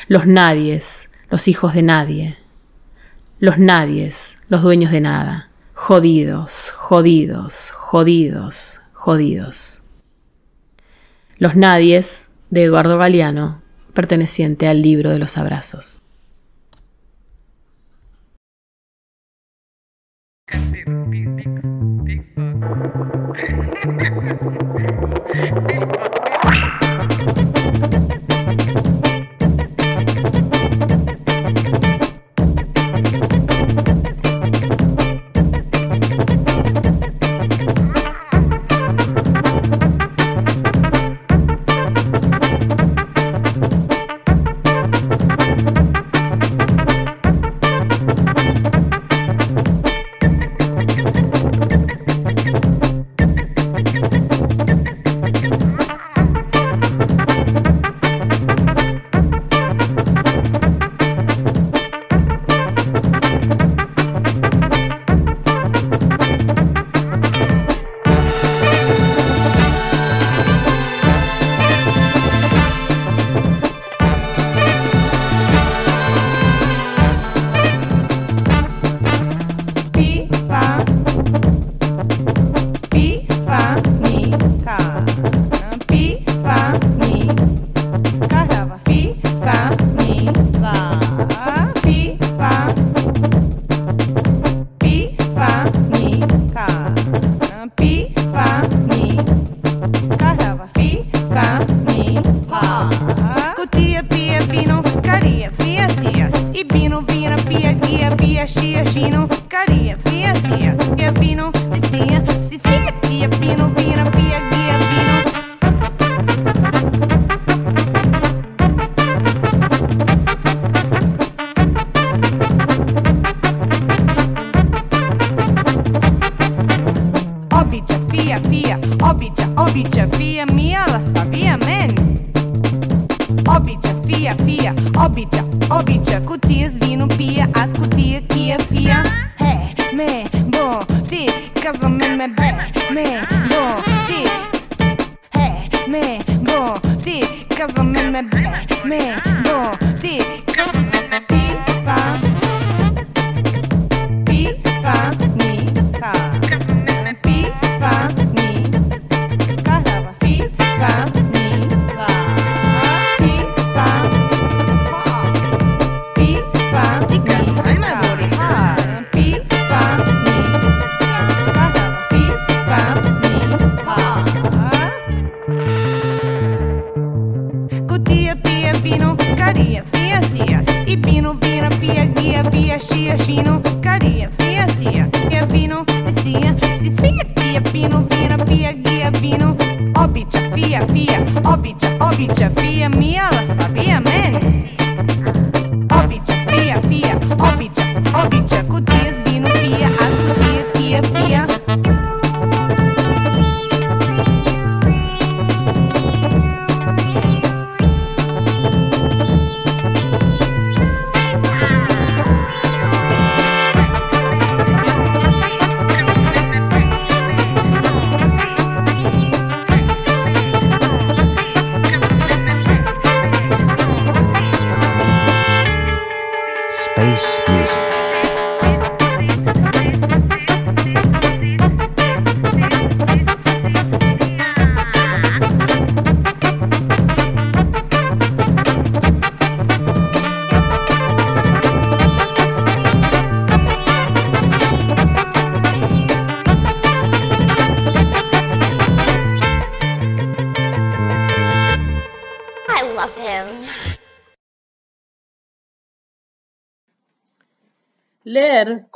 Los 0.08 0.26
nadies, 0.26 1.10
los 1.30 1.48
hijos 1.48 1.74
de 1.74 1.84
nadie, 1.84 2.38
los 3.40 3.58
nadies, 3.58 4.40
los 4.50 4.62
dueños 4.62 4.92
de 4.92 5.02
nada 5.02 5.49
jodidos, 5.80 6.72
jodidos, 6.72 7.72
jodidos, 7.72 8.82
jodidos. 8.94 9.82
Los 11.38 11.56
Nadies 11.56 12.30
de 12.50 12.66
Eduardo 12.66 12.98
Galeano, 12.98 13.62
perteneciente 13.94 14.68
al 14.68 14.82
libro 14.82 15.10
de 15.10 15.20
los 15.20 15.38
abrazos. 15.38 16.02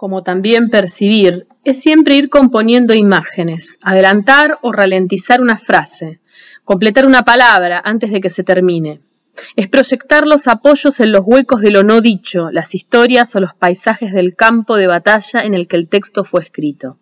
Como 0.04 0.22
también 0.22 0.70
percibir, 0.70 1.48
es 1.64 1.80
siempre 1.80 2.18
ir 2.18 2.30
componiendo 2.30 2.94
imágenes, 2.94 3.80
adelantar 3.82 4.60
o 4.62 4.74
ralentizar 4.74 5.40
una 5.40 5.56
frase, 5.56 6.20
completar 6.66 7.08
una 7.08 7.24
palabra 7.24 7.82
antes 7.86 8.12
de 8.12 8.20
que 8.20 8.30
se 8.30 8.44
termine. 8.44 9.00
Es 9.56 9.70
proyectar 9.70 10.28
los 10.28 10.50
apoyos 10.50 11.00
en 11.00 11.14
los 11.14 11.22
huecos 11.24 11.62
de 11.62 11.72
lo 11.72 11.84
no 11.84 12.02
dicho, 12.02 12.52
las 12.52 12.76
historias 12.76 13.34
o 13.38 13.40
los 13.40 13.56
paisajes 13.56 14.12
del 14.12 14.36
campo 14.36 14.76
de 14.76 14.88
batalla 14.88 15.40
en 15.40 15.54
el 15.54 15.70
que 15.70 15.78
el 15.78 15.88
texto 15.88 16.26
fue 16.26 16.42
escrito. 16.42 16.98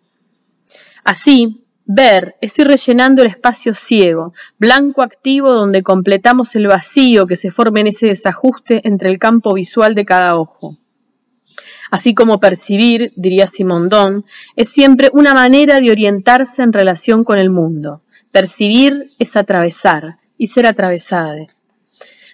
Así, 1.02 1.66
ver 1.84 2.36
es 2.40 2.56
ir 2.60 2.68
rellenando 2.68 3.22
el 3.22 3.28
espacio 3.30 3.74
ciego, 3.74 4.32
blanco 4.58 5.02
activo 5.02 5.50
donde 5.50 5.82
completamos 5.82 6.54
el 6.54 6.68
vacío 6.68 7.26
que 7.26 7.34
se 7.34 7.50
forma 7.50 7.80
en 7.80 7.88
ese 7.88 8.06
desajuste 8.06 8.80
entre 8.86 9.10
el 9.10 9.18
campo 9.18 9.54
visual 9.54 9.96
de 9.96 10.04
cada 10.04 10.36
ojo. 10.36 10.78
Así 11.92 12.14
como 12.14 12.40
percibir, 12.40 13.12
diría 13.16 13.46
Simondón, 13.46 14.24
es 14.56 14.70
siempre 14.70 15.10
una 15.12 15.34
manera 15.34 15.78
de 15.78 15.90
orientarse 15.90 16.62
en 16.62 16.72
relación 16.72 17.22
con 17.22 17.38
el 17.38 17.50
mundo. 17.50 18.00
Percibir 18.30 19.10
es 19.18 19.36
atravesar 19.36 20.16
y 20.38 20.46
ser 20.46 20.64
atravesada. 20.64 21.46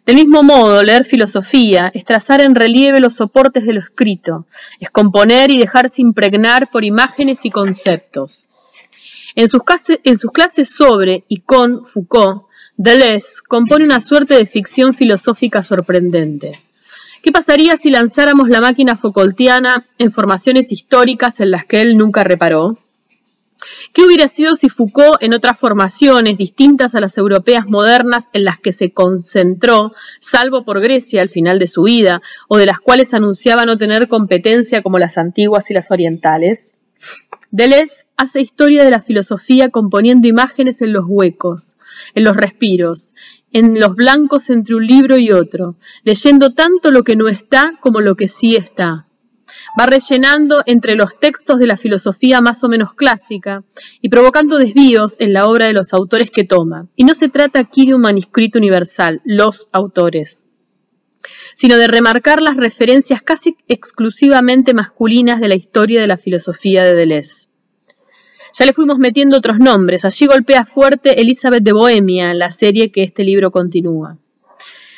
Del 0.07 0.15
mismo 0.15 0.45
modo, 0.45 0.85
leer 0.85 1.05
filosofía 1.05 1.91
es 1.93 2.05
trazar 2.05 2.41
en 2.41 2.55
relieve 2.55 3.01
los 3.01 3.15
soportes 3.15 3.67
de 3.67 3.73
lo 3.73 3.81
escrito, 3.81 4.47
es 4.79 4.91
componer 4.91 5.51
y 5.51 5.59
dejarse 5.59 6.03
impregnar 6.03 6.71
por 6.71 6.85
imágenes 6.85 7.45
y 7.45 7.51
conceptos. 7.51 8.47
En 9.35 9.49
sus, 9.49 9.63
en 10.05 10.19
sus 10.19 10.31
clases 10.31 10.71
sobre 10.71 11.25
y 11.27 11.41
con 11.41 11.85
Foucault, 11.85 12.45
Deleuze 12.77 13.43
compone 13.49 13.85
una 13.85 14.01
suerte 14.01 14.35
de 14.35 14.47
ficción 14.47 14.95
filosófica 14.95 15.65
sorprendente. 15.65 16.53
¿Qué 17.23 17.33
pasaría 17.33 17.77
si 17.77 17.91
lanzáramos 17.91 18.49
la 18.49 18.61
máquina 18.61 18.97
Foucaultiana 18.97 19.87
en 19.99 20.13
formaciones 20.13 20.71
históricas 20.73 21.41
en 21.41 21.51
las 21.51 21.65
que 21.65 21.81
él 21.81 21.97
nunca 21.97 22.23
reparó? 22.23 22.79
¿Qué 23.93 24.03
hubiera 24.03 24.29
sido 24.29 24.55
si 24.55 24.69
Foucault 24.69 25.21
en 25.21 25.35
otras 25.35 25.59
formaciones 25.59 26.39
distintas 26.39 26.95
a 26.95 27.01
las 27.01 27.19
europeas 27.19 27.67
modernas 27.67 28.31
en 28.33 28.45
las 28.45 28.61
que 28.61 28.71
se 28.71 28.93
concentró, 28.93 29.93
salvo 30.21 30.65
por 30.65 30.81
Grecia 30.81 31.21
al 31.23 31.29
final 31.29 31.59
de 31.59 31.67
su 31.67 31.83
vida, 31.83 32.23
o 32.47 32.57
de 32.57 32.67
las 32.67 32.79
cuales 32.79 33.15
anunciaba 33.15 33.65
no 33.65 33.77
tener 33.77 34.07
competencia 34.07 34.83
como 34.83 34.99
las 34.99 35.19
antiguas 35.19 35.71
y 35.71 35.75
las 35.75 35.91
orientales? 35.91 36.77
Deleuze 37.51 38.05
hace 38.17 38.41
historia 38.41 38.85
de 38.85 38.91
la 38.91 39.01
filosofía 39.01 39.71
componiendo 39.71 40.29
imágenes 40.29 40.83
en 40.83 40.93
los 40.93 41.05
huecos, 41.09 41.77
en 42.15 42.25
los 42.25 42.37
respiros, 42.37 43.15
en 43.53 43.79
los 43.81 43.95
blancos 43.95 44.51
entre 44.51 44.75
un 44.75 44.87
libro 44.87 45.19
y 45.19 45.33
otro, 45.33 45.77
leyendo 46.05 46.51
tanto 46.55 46.91
lo 46.91 47.05
que 47.05 47.17
no 47.17 47.29
está 47.29 47.79
como 47.81 48.01
lo 48.01 48.17
que 48.17 48.29
sí 48.29 48.57
está. 48.57 49.09
Va 49.79 49.87
rellenando 49.87 50.63
entre 50.67 50.95
los 50.95 51.19
textos 51.19 51.59
de 51.59 51.67
la 51.67 51.77
filosofía 51.77 52.41
más 52.41 52.63
o 52.65 52.69
menos 52.69 52.95
clásica 52.95 53.65
y 54.01 54.09
provocando 54.09 54.59
desvíos 54.59 55.19
en 55.21 55.33
la 55.33 55.47
obra 55.47 55.67
de 55.67 55.73
los 55.73 55.93
autores 55.95 56.31
que 56.31 56.45
toma. 56.45 56.89
Y 56.97 57.05
no 57.05 57.15
se 57.15 57.29
trata 57.29 57.59
aquí 57.59 57.87
de 57.87 57.95
un 57.95 58.03
manuscrito 58.03 58.59
universal, 58.59 59.23
los 59.25 59.69
autores, 59.73 60.45
sino 61.55 61.77
de 61.77 61.89
remarcar 61.89 62.43
las 62.43 62.57
referencias 62.57 63.23
casi 63.23 63.57
exclusivamente 63.69 64.75
masculinas 64.75 65.41
de 65.41 65.49
la 65.49 65.57
historia 65.57 66.01
de 66.01 66.07
la 66.07 66.17
filosofía 66.17 66.85
de 66.85 66.95
Deleuze. 66.95 67.48
Ya 68.55 68.67
le 68.67 68.73
fuimos 68.73 68.99
metiendo 68.99 69.37
otros 69.37 69.59
nombres. 69.59 70.05
Allí 70.05 70.27
golpea 70.27 70.65
fuerte 70.65 71.21
Elizabeth 71.21 71.63
de 71.63 71.73
Bohemia 71.73 72.35
la 72.35 72.51
serie 72.51 72.91
que 72.91 73.03
este 73.03 73.25
libro 73.25 73.51
continúa. 73.51 74.19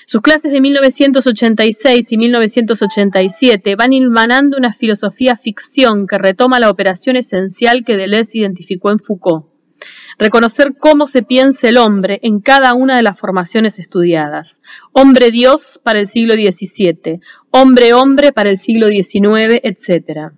Sus 0.06 0.22
clases 0.22 0.50
de 0.50 0.60
1986 0.60 2.10
y 2.10 2.16
1987 2.18 3.76
van 3.76 3.92
ilmanando 3.92 4.58
una 4.58 4.72
filosofía 4.72 5.36
ficción 5.36 6.08
que 6.08 6.18
retoma 6.18 6.58
la 6.58 6.68
operación 6.68 7.14
esencial 7.14 7.84
que 7.84 7.96
Deleuze 7.96 8.38
identificó 8.38 8.90
en 8.90 8.98
Foucault. 8.98 9.46
Reconocer 10.18 10.74
cómo 10.76 11.06
se 11.06 11.22
piensa 11.22 11.68
el 11.68 11.78
hombre 11.78 12.18
en 12.22 12.40
cada 12.40 12.74
una 12.74 12.96
de 12.96 13.02
las 13.04 13.20
formaciones 13.20 13.78
estudiadas. 13.78 14.60
Hombre-Dios 14.92 15.80
para 15.82 16.00
el 16.00 16.08
siglo 16.08 16.34
XVII, 16.34 17.20
hombre-hombre 17.50 18.32
para 18.32 18.50
el 18.50 18.58
siglo 18.58 18.88
XIX, 18.88 19.60
etc. 19.62 20.32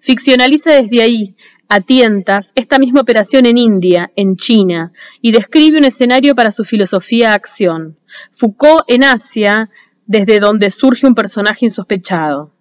Ficcionaliza 0.00 0.72
desde 0.72 1.02
ahí, 1.02 1.36
a 1.68 1.80
tientas 1.80 2.52
esta 2.54 2.78
misma 2.78 3.00
operación 3.00 3.46
en 3.46 3.58
India, 3.58 4.12
en 4.16 4.36
China, 4.36 4.92
y 5.20 5.32
describe 5.32 5.78
un 5.78 5.84
escenario 5.84 6.34
para 6.34 6.52
su 6.52 6.64
filosofía-acción. 6.64 7.98
Foucault 8.32 8.84
en 8.88 9.04
Asia, 9.04 9.70
desde 10.06 10.40
donde 10.40 10.70
surge 10.70 11.06
un 11.06 11.14
personaje 11.14 11.66
insospechado. 11.66 12.52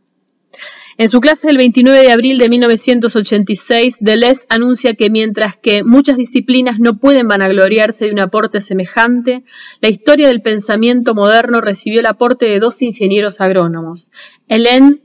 En 0.98 1.10
su 1.10 1.20
clase 1.20 1.48
del 1.48 1.58
29 1.58 2.04
de 2.04 2.12
abril 2.12 2.38
de 2.38 2.48
1986, 2.48 3.98
Deleuze 4.00 4.46
anuncia 4.48 4.94
que 4.94 5.10
mientras 5.10 5.58
que 5.58 5.84
muchas 5.84 6.16
disciplinas 6.16 6.80
no 6.80 7.00
pueden 7.00 7.28
vanagloriarse 7.28 8.06
de 8.06 8.12
un 8.12 8.22
aporte 8.22 8.62
semejante, 8.62 9.44
la 9.82 9.90
historia 9.90 10.30
del 10.30 10.42
pensamiento 10.42 11.14
moderno 11.14 11.60
recibió 11.60 12.00
el 12.00 12.06
aporte 12.06 12.46
de 12.46 12.60
dos 12.60 12.82
ingenieros 12.82 13.42
agrónomos, 13.42 14.10
Hélène 14.48 15.02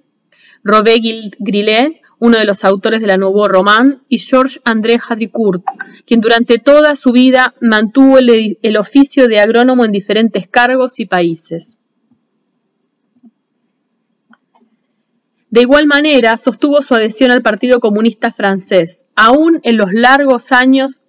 Robé-Grillet 0.63 2.00
uno 2.21 2.39
de 2.39 2.45
los 2.45 2.65
autores 2.65 3.01
de 3.01 3.07
la 3.07 3.17
Nouveau 3.17 3.49
Roman, 3.49 4.03
y 4.09 4.19
Georges 4.19 4.61
André 4.65 4.99
Hadricourt, 4.99 5.65
quien 6.07 6.21
durante 6.21 6.59
toda 6.59 6.95
su 6.95 7.13
vida 7.13 7.55
mantuvo 7.61 8.19
el, 8.19 8.59
el 8.63 8.77
oficio 8.77 9.27
de 9.27 9.41
agrónomo 9.41 9.85
en 9.85 9.91
diferentes 9.93 10.47
cargos 10.47 11.01
y 11.01 11.07
países. 11.07 11.79
De 15.49 15.63
igual 15.63 15.87
manera, 15.87 16.37
sostuvo 16.37 16.81
su 16.83 16.95
adhesión 16.95 17.33
al 17.33 17.43
Partido 17.43 17.81
Comunista 17.81 18.31
francés, 18.31 19.07
aún 19.17 19.59
en 19.65 19.79
los 19.79 19.93
largos 19.93 20.53
años 20.53 21.03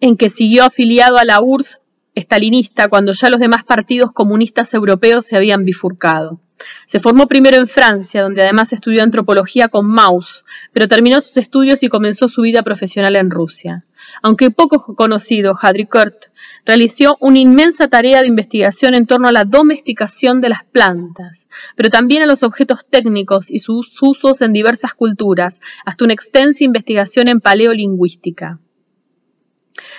en 0.00 0.16
que 0.16 0.28
siguió 0.28 0.64
afiliado 0.64 1.16
a 1.16 1.24
la 1.24 1.40
URSS 1.40 1.80
estalinista 2.14 2.88
cuando 2.88 3.12
ya 3.12 3.30
los 3.30 3.40
demás 3.40 3.64
partidos 3.64 4.12
comunistas 4.12 4.74
europeos 4.74 5.24
se 5.24 5.36
habían 5.36 5.64
bifurcado. 5.64 6.40
Se 6.86 7.00
formó 7.00 7.26
primero 7.26 7.56
en 7.56 7.66
Francia, 7.66 8.22
donde 8.22 8.42
además 8.42 8.72
estudió 8.72 9.02
antropología 9.02 9.68
con 9.68 9.86
Mauss, 9.86 10.44
pero 10.72 10.88
terminó 10.88 11.20
sus 11.20 11.36
estudios 11.36 11.82
y 11.82 11.88
comenzó 11.88 12.28
su 12.28 12.42
vida 12.42 12.62
profesional 12.62 13.16
en 13.16 13.30
Rusia. 13.30 13.84
Aunque 14.22 14.50
poco 14.50 14.94
conocido, 14.94 15.54
Hadricourt 15.60 16.26
realizó 16.64 17.16
una 17.20 17.38
inmensa 17.38 17.88
tarea 17.88 18.20
de 18.20 18.28
investigación 18.28 18.94
en 18.94 19.06
torno 19.06 19.28
a 19.28 19.32
la 19.32 19.44
domesticación 19.44 20.40
de 20.40 20.48
las 20.50 20.64
plantas, 20.64 21.48
pero 21.76 21.90
también 21.90 22.22
a 22.22 22.26
los 22.26 22.42
objetos 22.42 22.86
técnicos 22.88 23.50
y 23.50 23.58
sus 23.58 23.96
usos 24.00 24.40
en 24.42 24.52
diversas 24.52 24.94
culturas, 24.94 25.60
hasta 25.84 26.04
una 26.04 26.14
extensa 26.14 26.64
investigación 26.64 27.28
en 27.28 27.40
paleolingüística. 27.40 28.58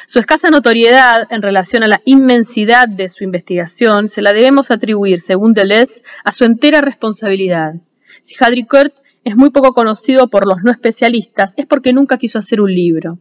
Su 0.07 0.19
escasa 0.19 0.49
notoriedad 0.49 1.27
en 1.31 1.41
relación 1.41 1.83
a 1.83 1.87
la 1.87 2.01
inmensidad 2.05 2.87
de 2.87 3.09
su 3.09 3.23
investigación 3.23 4.07
se 4.07 4.21
la 4.21 4.33
debemos 4.33 4.71
atribuir, 4.71 5.19
según 5.19 5.53
Deleuze, 5.53 6.01
a 6.23 6.31
su 6.31 6.45
entera 6.45 6.81
responsabilidad. 6.81 7.75
Si 8.23 8.35
Hadricourt 8.39 8.93
es 9.23 9.35
muy 9.35 9.49
poco 9.49 9.73
conocido 9.73 10.29
por 10.29 10.47
los 10.47 10.63
no 10.63 10.71
especialistas, 10.71 11.53
es 11.57 11.65
porque 11.65 11.93
nunca 11.93 12.17
quiso 12.17 12.39
hacer 12.39 12.61
un 12.61 12.73
libro. 12.73 13.19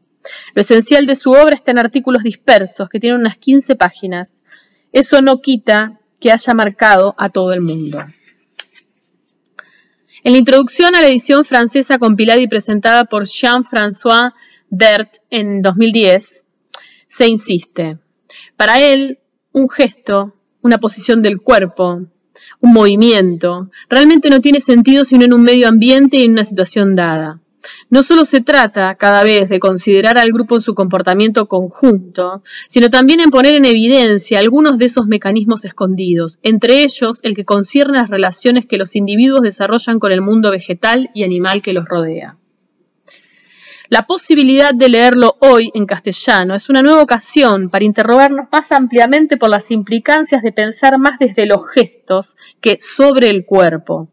Lo 0.54 0.62
esencial 0.62 1.06
de 1.06 1.16
su 1.16 1.30
obra 1.30 1.54
está 1.54 1.70
en 1.70 1.78
artículos 1.78 2.22
dispersos, 2.22 2.88
que 2.88 3.00
tienen 3.00 3.20
unas 3.20 3.36
15 3.36 3.76
páginas. 3.76 4.42
Eso 4.92 5.22
no 5.22 5.40
quita 5.40 6.00
que 6.20 6.32
haya 6.32 6.54
marcado 6.54 7.14
a 7.18 7.28
todo 7.28 7.52
el 7.52 7.60
mundo. 7.60 8.04
En 10.24 10.32
la 10.32 10.38
introducción 10.38 10.96
a 10.96 11.00
la 11.00 11.08
edición 11.08 11.44
francesa 11.44 11.98
compilada 11.98 12.40
y 12.40 12.48
presentada 12.48 13.04
por 13.04 13.24
Jean-François 13.24 14.32
Dert 14.68 15.18
en 15.30 15.62
2010, 15.62 16.44
se 17.08 17.26
insiste. 17.26 17.98
Para 18.56 18.80
él, 18.80 19.18
un 19.52 19.68
gesto, 19.68 20.34
una 20.62 20.78
posición 20.78 21.22
del 21.22 21.40
cuerpo, 21.40 22.06
un 22.60 22.72
movimiento, 22.72 23.70
realmente 23.88 24.30
no 24.30 24.40
tiene 24.40 24.60
sentido 24.60 25.04
sino 25.04 25.24
en 25.24 25.32
un 25.32 25.42
medio 25.42 25.68
ambiente 25.68 26.18
y 26.18 26.24
en 26.24 26.32
una 26.32 26.44
situación 26.44 26.94
dada. 26.94 27.40
No 27.90 28.02
solo 28.02 28.24
se 28.24 28.40
trata 28.40 28.94
cada 28.94 29.24
vez 29.24 29.48
de 29.48 29.58
considerar 29.58 30.16
al 30.16 30.30
grupo 30.32 30.54
en 30.54 30.60
su 30.60 30.74
comportamiento 30.74 31.48
conjunto, 31.48 32.42
sino 32.68 32.88
también 32.88 33.20
en 33.20 33.30
poner 33.30 33.54
en 33.54 33.64
evidencia 33.64 34.38
algunos 34.38 34.78
de 34.78 34.86
esos 34.86 35.06
mecanismos 35.06 35.64
escondidos, 35.64 36.38
entre 36.42 36.82
ellos 36.82 37.20
el 37.22 37.34
que 37.34 37.44
concierne 37.44 37.98
las 37.98 38.10
relaciones 38.10 38.66
que 38.66 38.78
los 38.78 38.94
individuos 38.96 39.42
desarrollan 39.42 39.98
con 39.98 40.12
el 40.12 40.22
mundo 40.22 40.50
vegetal 40.50 41.10
y 41.14 41.24
animal 41.24 41.62
que 41.62 41.72
los 41.72 41.84
rodea. 41.86 42.38
La 43.90 44.02
posibilidad 44.02 44.74
de 44.74 44.90
leerlo 44.90 45.36
hoy 45.40 45.70
en 45.72 45.86
castellano 45.86 46.54
es 46.54 46.68
una 46.68 46.82
nueva 46.82 47.02
ocasión 47.02 47.70
para 47.70 47.86
interrogarnos 47.86 48.46
más 48.52 48.70
ampliamente 48.70 49.38
por 49.38 49.48
las 49.48 49.70
implicancias 49.70 50.42
de 50.42 50.52
pensar 50.52 50.98
más 50.98 51.18
desde 51.18 51.46
los 51.46 51.66
gestos 51.70 52.36
que 52.60 52.76
sobre 52.80 53.28
el 53.30 53.46
cuerpo, 53.46 54.10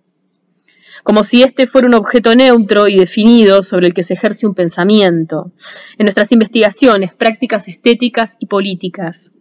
como 1.03 1.26
si 1.26 1.43
este 1.43 1.67
fuera 1.67 1.89
un 1.89 1.93
objeto 1.93 2.34
neutro 2.36 2.88
y 2.88 2.97
definido 2.97 3.63
sobre 3.63 3.88
el 3.88 3.93
que 3.93 4.03
se 4.03 4.13
ejerce 4.13 4.47
un 4.47 4.55
pensamiento, 4.55 5.51
en 5.97 6.05
nuestras 6.05 6.32
investigaciones, 6.32 7.13
prácticas 7.13 7.67
estéticas 7.67 8.38
y 8.39 8.45
políticas. 8.45 9.34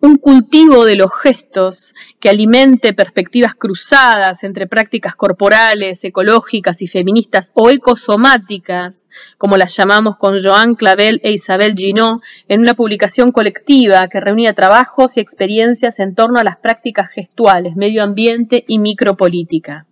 Un 0.00 0.16
cultivo 0.16 0.84
de 0.84 0.94
los 0.94 1.12
gestos 1.12 1.94
que 2.20 2.28
alimente 2.28 2.92
perspectivas 2.92 3.54
cruzadas 3.54 4.44
entre 4.44 4.68
prácticas 4.68 5.16
corporales, 5.16 6.04
ecológicas 6.04 6.82
y 6.82 6.86
feministas 6.86 7.50
o 7.54 7.68
ecosomáticas, 7.70 9.04
como 9.38 9.56
las 9.56 9.76
llamamos 9.76 10.16
con 10.16 10.40
Joan 10.40 10.76
Clavel 10.76 11.20
e 11.24 11.32
Isabel 11.32 11.74
Ginot, 11.76 12.22
en 12.46 12.60
una 12.60 12.74
publicación 12.74 13.32
colectiva 13.32 14.06
que 14.08 14.20
reunía 14.20 14.54
trabajos 14.54 15.16
y 15.16 15.20
experiencias 15.20 15.98
en 15.98 16.14
torno 16.14 16.38
a 16.38 16.44
las 16.44 16.58
prácticas 16.58 17.10
gestuales, 17.10 17.74
medio 17.74 18.04
ambiente 18.04 18.64
y 18.68 18.78
micropolítica 18.78 19.87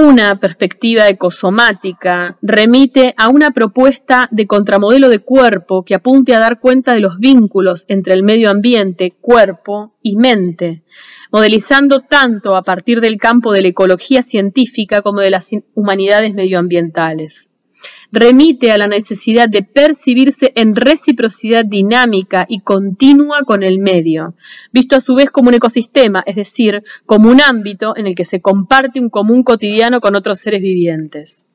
una 0.00 0.40
perspectiva 0.40 1.08
ecosomática 1.08 2.38
remite 2.40 3.14
a 3.18 3.28
una 3.28 3.50
propuesta 3.50 4.28
de 4.30 4.46
contramodelo 4.46 5.10
de 5.10 5.18
cuerpo 5.18 5.84
que 5.84 5.94
apunte 5.94 6.34
a 6.34 6.40
dar 6.40 6.58
cuenta 6.58 6.94
de 6.94 7.00
los 7.00 7.18
vínculos 7.18 7.84
entre 7.86 8.14
el 8.14 8.22
medio 8.22 8.48
ambiente, 8.48 9.12
cuerpo 9.20 9.92
y 10.02 10.16
mente, 10.16 10.84
modelizando 11.30 12.00
tanto 12.00 12.56
a 12.56 12.62
partir 12.62 13.02
del 13.02 13.18
campo 13.18 13.52
de 13.52 13.60
la 13.60 13.68
ecología 13.68 14.22
científica 14.22 15.02
como 15.02 15.20
de 15.20 15.30
las 15.30 15.50
humanidades 15.74 16.32
medioambientales 16.32 17.49
remite 18.12 18.72
a 18.72 18.78
la 18.78 18.86
necesidad 18.86 19.48
de 19.48 19.62
percibirse 19.62 20.52
en 20.54 20.74
reciprocidad 20.74 21.64
dinámica 21.64 22.46
y 22.48 22.60
continua 22.60 23.42
con 23.44 23.62
el 23.62 23.78
medio, 23.78 24.34
visto 24.72 24.96
a 24.96 25.00
su 25.00 25.14
vez 25.14 25.30
como 25.30 25.48
un 25.48 25.54
ecosistema, 25.54 26.22
es 26.26 26.36
decir, 26.36 26.82
como 27.06 27.30
un 27.30 27.40
ámbito 27.40 27.96
en 27.96 28.06
el 28.06 28.14
que 28.14 28.24
se 28.24 28.40
comparte 28.40 29.00
un 29.00 29.10
común 29.10 29.42
cotidiano 29.42 30.00
con 30.00 30.14
otros 30.14 30.38
seres 30.40 30.60
vivientes. 30.60 31.46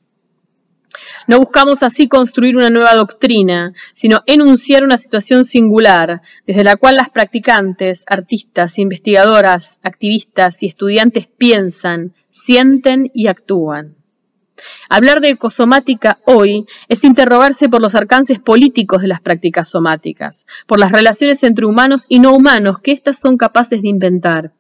No 1.28 1.40
buscamos 1.40 1.84
así 1.84 2.08
construir 2.08 2.56
una 2.56 2.70
nueva 2.70 2.94
doctrina, 2.94 3.74
sino 3.94 4.22
enunciar 4.26 4.84
una 4.84 4.98
situación 4.98 5.44
singular, 5.44 6.22
desde 6.46 6.64
la 6.64 6.78
cual 6.78 6.96
las 6.96 7.10
practicantes, 7.10 8.06
artistas, 8.08 8.80
investigadoras, 8.80 9.80
activistas 9.84 10.62
y 10.64 10.68
estudiantes 10.68 11.28
piensan, 11.28 12.14
sienten 12.30 13.12
y 13.14 13.28
actúan. 13.28 13.96
Hablar 14.90 15.20
de 15.20 15.30
ecosomática 15.30 16.20
hoy 16.26 16.66
es 16.88 17.04
interrogarse 17.04 17.68
por 17.68 17.82
los 17.82 17.96
alcances 17.96 18.40
políticos 18.40 19.02
de 19.02 19.08
las 19.08 19.20
prácticas 19.20 19.70
somáticas, 19.70 20.46
por 20.68 20.80
las 20.80 20.92
relaciones 20.92 21.44
entre 21.44 21.66
humanos 21.66 22.06
y 22.08 22.20
no 22.20 22.34
humanos 22.34 22.80
que 22.80 22.92
éstas 22.92 23.20
son 23.20 23.38
capaces 23.38 23.82
de 23.82 23.90
inventar, 23.90 24.54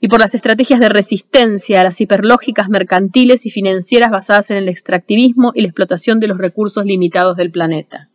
y 0.00 0.08
por 0.08 0.20
las 0.20 0.34
estrategias 0.34 0.80
de 0.80 0.88
resistencia 0.88 1.80
a 1.80 1.84
las 1.84 2.00
hiperlógicas 2.00 2.68
mercantiles 2.68 3.46
y 3.46 3.50
financieras 3.50 4.10
basadas 4.10 4.50
en 4.50 4.58
el 4.58 4.68
extractivismo 4.68 5.52
y 5.54 5.62
la 5.62 5.68
explotación 5.68 6.20
de 6.20 6.28
los 6.28 6.38
recursos 6.38 6.84
limitados 6.84 7.36
del 7.36 7.50
planeta. 7.50 8.09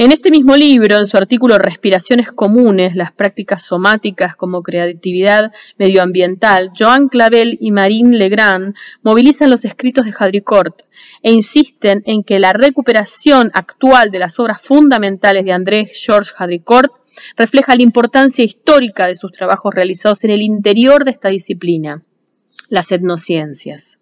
En 0.00 0.12
este 0.12 0.30
mismo 0.30 0.54
libro, 0.54 0.96
en 0.96 1.06
su 1.06 1.16
artículo 1.16 1.58
Respiraciones 1.58 2.30
comunes, 2.30 2.94
las 2.94 3.10
prácticas 3.10 3.64
somáticas 3.64 4.36
como 4.36 4.62
creatividad 4.62 5.50
medioambiental, 5.76 6.70
Joan 6.78 7.08
Clavel 7.08 7.58
y 7.60 7.72
Marine 7.72 8.16
Legrand 8.16 8.76
movilizan 9.02 9.50
los 9.50 9.64
escritos 9.64 10.06
de 10.06 10.14
Hadricourt 10.16 10.82
e 11.24 11.32
insisten 11.32 12.04
en 12.06 12.22
que 12.22 12.38
la 12.38 12.52
recuperación 12.52 13.50
actual 13.54 14.12
de 14.12 14.20
las 14.20 14.38
obras 14.38 14.62
fundamentales 14.62 15.44
de 15.44 15.50
André 15.50 15.86
Georges 15.86 16.32
Hadricourt 16.38 16.92
refleja 17.36 17.74
la 17.74 17.82
importancia 17.82 18.44
histórica 18.44 19.08
de 19.08 19.16
sus 19.16 19.32
trabajos 19.32 19.74
realizados 19.74 20.22
en 20.22 20.30
el 20.30 20.42
interior 20.42 21.04
de 21.04 21.10
esta 21.10 21.28
disciplina, 21.28 22.04
las 22.68 22.92
etnociencias. 22.92 23.98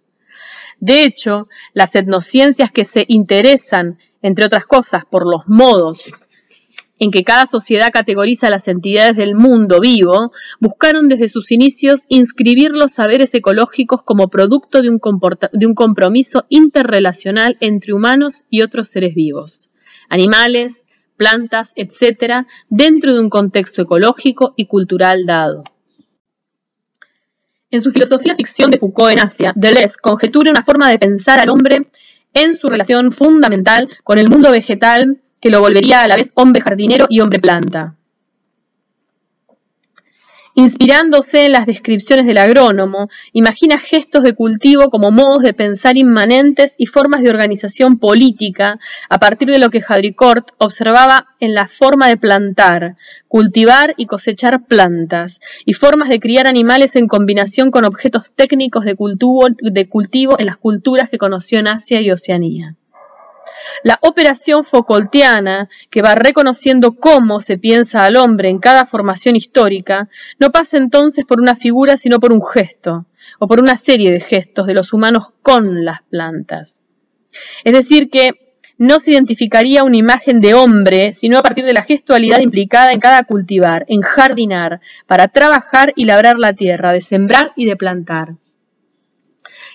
De 0.78 1.04
hecho, 1.04 1.48
las 1.72 1.94
etnociencias 1.94 2.70
que 2.70 2.84
se 2.84 3.06
interesan 3.08 3.98
entre 4.26 4.44
otras 4.44 4.66
cosas, 4.66 5.04
por 5.04 5.24
los 5.24 5.46
modos 5.46 6.06
en 6.98 7.12
que 7.12 7.22
cada 7.22 7.46
sociedad 7.46 7.92
categoriza 7.92 8.50
las 8.50 8.66
entidades 8.66 9.14
del 9.14 9.36
mundo 9.36 9.78
vivo, 9.78 10.32
buscaron 10.58 11.06
desde 11.06 11.28
sus 11.28 11.52
inicios 11.52 12.06
inscribir 12.08 12.72
los 12.72 12.90
saberes 12.90 13.32
ecológicos 13.34 14.02
como 14.02 14.26
producto 14.26 14.82
de 14.82 14.90
un, 14.90 14.98
de 15.52 15.66
un, 15.66 15.74
compromiso 15.74 16.44
interrelacional 16.48 17.56
entre 17.60 17.92
humanos 17.92 18.42
y 18.50 18.62
otros 18.62 18.88
seres 18.88 19.14
vivos, 19.14 19.70
animales, 20.08 20.86
plantas, 21.16 21.72
etc., 21.76 22.46
dentro 22.68 23.14
de 23.14 23.20
un 23.20 23.30
contexto 23.30 23.82
ecológico 23.82 24.54
y 24.56 24.66
cultural 24.66 25.24
dado. 25.24 25.62
En 27.70 27.80
su 27.80 27.92
filosofía 27.92 28.34
ficción 28.34 28.72
de 28.72 28.78
Foucault 28.78 29.12
en 29.12 29.20
Asia, 29.20 29.52
Deleuze 29.54 29.98
conjetura 30.02 30.50
una 30.50 30.64
forma 30.64 30.90
de 30.90 30.98
pensar 30.98 31.38
al 31.38 31.50
hombre 31.50 31.86
en 32.36 32.54
su 32.54 32.68
relación 32.68 33.12
fundamental 33.12 33.88
con 34.04 34.18
el 34.18 34.28
mundo 34.28 34.50
vegetal 34.50 35.18
que 35.40 35.50
lo 35.50 35.60
volvería 35.60 36.02
a 36.02 36.08
la 36.08 36.16
vez 36.16 36.30
hombre 36.34 36.60
jardinero 36.60 37.06
y 37.08 37.20
hombre 37.20 37.40
planta. 37.40 37.94
Inspirándose 40.58 41.44
en 41.44 41.52
las 41.52 41.66
descripciones 41.66 42.24
del 42.24 42.38
agrónomo, 42.38 43.10
imagina 43.34 43.78
gestos 43.78 44.22
de 44.22 44.34
cultivo 44.34 44.88
como 44.88 45.10
modos 45.10 45.42
de 45.42 45.52
pensar 45.52 45.98
inmanentes 45.98 46.76
y 46.78 46.86
formas 46.86 47.20
de 47.20 47.28
organización 47.28 47.98
política 47.98 48.78
a 49.10 49.18
partir 49.18 49.48
de 49.48 49.58
lo 49.58 49.68
que 49.68 49.82
Hadricourt 49.86 50.52
observaba 50.56 51.26
en 51.40 51.52
la 51.52 51.68
forma 51.68 52.08
de 52.08 52.16
plantar, 52.16 52.96
cultivar 53.28 53.92
y 53.98 54.06
cosechar 54.06 54.64
plantas, 54.64 55.40
y 55.66 55.74
formas 55.74 56.08
de 56.08 56.20
criar 56.20 56.46
animales 56.46 56.96
en 56.96 57.06
combinación 57.06 57.70
con 57.70 57.84
objetos 57.84 58.32
técnicos 58.34 58.86
de 58.86 58.94
cultivo, 58.94 59.48
de 59.60 59.88
cultivo 59.90 60.36
en 60.38 60.46
las 60.46 60.56
culturas 60.56 61.10
que 61.10 61.18
conoció 61.18 61.58
en 61.58 61.68
Asia 61.68 62.00
y 62.00 62.10
Oceanía. 62.10 62.76
La 63.82 63.98
operación 64.02 64.64
Foucaultiana, 64.64 65.68
que 65.90 66.02
va 66.02 66.14
reconociendo 66.14 66.96
cómo 66.96 67.40
se 67.40 67.58
piensa 67.58 68.04
al 68.04 68.16
hombre 68.16 68.48
en 68.48 68.58
cada 68.58 68.86
formación 68.86 69.36
histórica, 69.36 70.08
no 70.38 70.50
pasa 70.50 70.76
entonces 70.76 71.24
por 71.24 71.40
una 71.40 71.56
figura, 71.56 71.96
sino 71.96 72.20
por 72.20 72.32
un 72.32 72.44
gesto, 72.44 73.06
o 73.38 73.46
por 73.46 73.60
una 73.60 73.76
serie 73.76 74.10
de 74.10 74.20
gestos 74.20 74.66
de 74.66 74.74
los 74.74 74.92
humanos 74.92 75.32
con 75.42 75.84
las 75.84 76.02
plantas. 76.02 76.82
Es 77.64 77.72
decir, 77.72 78.10
que 78.10 78.46
no 78.78 79.00
se 79.00 79.12
identificaría 79.12 79.84
una 79.84 79.96
imagen 79.96 80.40
de 80.40 80.54
hombre, 80.54 81.12
sino 81.12 81.38
a 81.38 81.42
partir 81.42 81.64
de 81.64 81.72
la 81.72 81.82
gestualidad 81.82 82.40
implicada 82.40 82.92
en 82.92 83.00
cada 83.00 83.22
cultivar, 83.24 83.86
en 83.88 84.02
jardinar, 84.02 84.80
para 85.06 85.28
trabajar 85.28 85.92
y 85.96 86.04
labrar 86.04 86.38
la 86.38 86.52
tierra, 86.52 86.92
de 86.92 87.00
sembrar 87.00 87.52
y 87.56 87.64
de 87.64 87.76
plantar. 87.76 88.34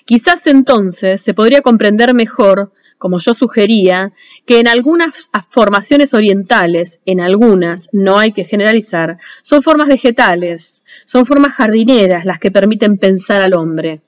Quizás 0.04 0.46
entonces 0.46 1.20
se 1.20 1.34
podría 1.34 1.62
comprender 1.62 2.14
mejor 2.14 2.72
como 3.02 3.18
yo 3.18 3.34
sugería, 3.34 4.12
que 4.46 4.60
en 4.60 4.68
algunas 4.68 5.28
formaciones 5.50 6.14
orientales, 6.14 7.00
en 7.04 7.20
algunas, 7.20 7.88
no 7.90 8.16
hay 8.16 8.30
que 8.30 8.44
generalizar, 8.44 9.18
son 9.42 9.60
formas 9.60 9.88
vegetales, 9.88 10.84
son 11.04 11.26
formas 11.26 11.52
jardineras 11.52 12.24
las 12.24 12.38
que 12.38 12.52
permiten 12.52 12.98
pensar 12.98 13.42
al 13.42 13.54
hombre. 13.54 14.02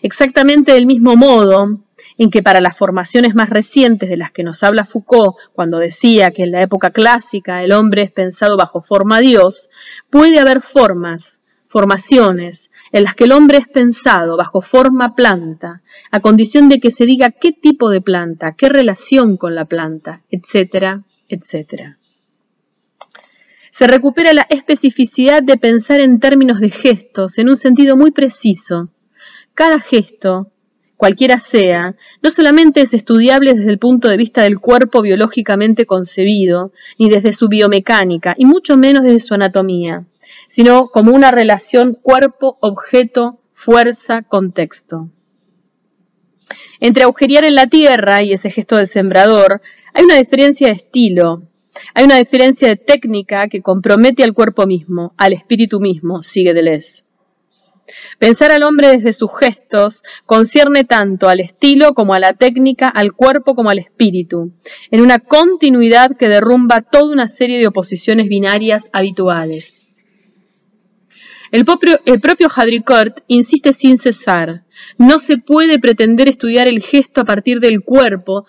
Exactamente 0.00 0.72
del 0.72 0.86
mismo 0.86 1.16
modo 1.16 1.82
en 2.16 2.30
que 2.30 2.42
para 2.42 2.62
las 2.62 2.78
formaciones 2.78 3.34
más 3.34 3.50
recientes 3.50 4.08
de 4.08 4.16
las 4.16 4.30
que 4.30 4.42
nos 4.42 4.62
habla 4.62 4.86
Foucault, 4.86 5.36
cuando 5.52 5.76
decía 5.76 6.30
que 6.30 6.44
en 6.44 6.52
la 6.52 6.62
época 6.62 6.92
clásica 6.92 7.62
el 7.62 7.72
hombre 7.72 8.04
es 8.04 8.10
pensado 8.10 8.56
bajo 8.56 8.80
forma 8.80 9.20
Dios, 9.20 9.68
puede 10.08 10.38
haber 10.38 10.62
formas, 10.62 11.42
formaciones, 11.68 12.70
en 12.92 13.04
las 13.04 13.14
que 13.14 13.24
el 13.24 13.32
hombre 13.32 13.58
es 13.58 13.66
pensado 13.66 14.36
bajo 14.36 14.60
forma 14.60 15.14
planta, 15.14 15.82
a 16.10 16.20
condición 16.20 16.68
de 16.68 16.78
que 16.78 16.90
se 16.90 17.06
diga 17.06 17.30
qué 17.30 17.52
tipo 17.52 17.90
de 17.90 18.00
planta, 18.00 18.52
qué 18.52 18.68
relación 18.68 19.36
con 19.36 19.54
la 19.54 19.64
planta, 19.64 20.22
etcétera, 20.30 21.02
etcétera. 21.28 21.98
Se 23.70 23.86
recupera 23.86 24.34
la 24.34 24.46
especificidad 24.50 25.42
de 25.42 25.56
pensar 25.56 26.00
en 26.00 26.20
términos 26.20 26.60
de 26.60 26.68
gestos, 26.68 27.38
en 27.38 27.48
un 27.48 27.56
sentido 27.56 27.96
muy 27.96 28.10
preciso. 28.10 28.90
Cada 29.54 29.80
gesto, 29.80 30.52
cualquiera 31.02 31.40
sea, 31.40 31.96
no 32.22 32.30
solamente 32.30 32.80
es 32.80 32.94
estudiable 32.94 33.54
desde 33.54 33.72
el 33.72 33.80
punto 33.80 34.06
de 34.06 34.16
vista 34.16 34.44
del 34.44 34.60
cuerpo 34.60 35.02
biológicamente 35.02 35.84
concebido, 35.84 36.70
ni 36.96 37.10
desde 37.10 37.32
su 37.32 37.48
biomecánica, 37.48 38.36
y 38.38 38.46
mucho 38.46 38.76
menos 38.76 39.02
desde 39.02 39.18
su 39.18 39.34
anatomía 39.34 40.06
sino 40.46 40.90
como 40.90 41.10
una 41.12 41.32
relación 41.32 41.94
cuerpo, 42.00 42.56
objeto, 42.60 43.40
fuerza, 43.52 44.22
contexto. 44.22 45.08
Entre 46.78 47.04
agujerear 47.04 47.44
en 47.44 47.56
la 47.56 47.66
tierra 47.66 48.22
y 48.22 48.32
ese 48.32 48.50
gesto 48.50 48.76
de 48.76 48.86
sembrador 48.86 49.60
hay 49.94 50.04
una 50.04 50.16
diferencia 50.16 50.68
de 50.68 50.74
estilo, 50.74 51.42
hay 51.94 52.04
una 52.04 52.18
diferencia 52.18 52.68
de 52.68 52.76
técnica 52.76 53.48
que 53.48 53.62
compromete 53.62 54.22
al 54.22 54.34
cuerpo 54.34 54.66
mismo, 54.66 55.14
al 55.16 55.32
espíritu 55.32 55.80
mismo, 55.80 56.22
sigue 56.22 56.54
Deleuze. 56.54 57.02
Pensar 58.18 58.52
al 58.52 58.62
hombre 58.62 58.88
desde 58.88 59.12
sus 59.12 59.30
gestos 59.38 60.02
concierne 60.26 60.84
tanto 60.84 61.28
al 61.28 61.40
estilo 61.40 61.94
como 61.94 62.14
a 62.14 62.20
la 62.20 62.34
técnica, 62.34 62.88
al 62.88 63.12
cuerpo 63.12 63.54
como 63.54 63.70
al 63.70 63.78
espíritu, 63.78 64.52
en 64.90 65.00
una 65.00 65.18
continuidad 65.18 66.16
que 66.16 66.28
derrumba 66.28 66.82
toda 66.82 67.12
una 67.12 67.28
serie 67.28 67.58
de 67.58 67.66
oposiciones 67.66 68.28
binarias 68.28 68.90
habituales. 68.92 69.94
El 71.50 71.66
propio, 71.66 72.00
el 72.06 72.18
propio 72.18 72.48
Hadricourt 72.54 73.20
insiste 73.26 73.74
sin 73.74 73.98
cesar, 73.98 74.64
no 74.96 75.18
se 75.18 75.36
puede 75.36 75.78
pretender 75.78 76.28
estudiar 76.28 76.66
el 76.66 76.80
gesto 76.80 77.20
a 77.20 77.24
partir 77.26 77.60
del 77.60 77.82
cuerpo, 77.82 78.46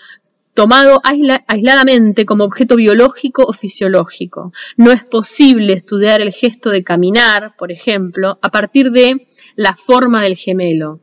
tomado 0.53 1.01
aisladamente 1.47 2.25
como 2.25 2.43
objeto 2.43 2.75
biológico 2.75 3.43
o 3.43 3.53
fisiológico. 3.53 4.53
No 4.77 4.91
es 4.91 5.03
posible 5.03 5.73
estudiar 5.73 6.21
el 6.21 6.31
gesto 6.31 6.69
de 6.69 6.83
caminar, 6.83 7.55
por 7.57 7.71
ejemplo, 7.71 8.39
a 8.41 8.49
partir 8.49 8.91
de 8.91 9.27
la 9.55 9.75
forma 9.75 10.21
del 10.21 10.35
gemelo. 10.35 10.99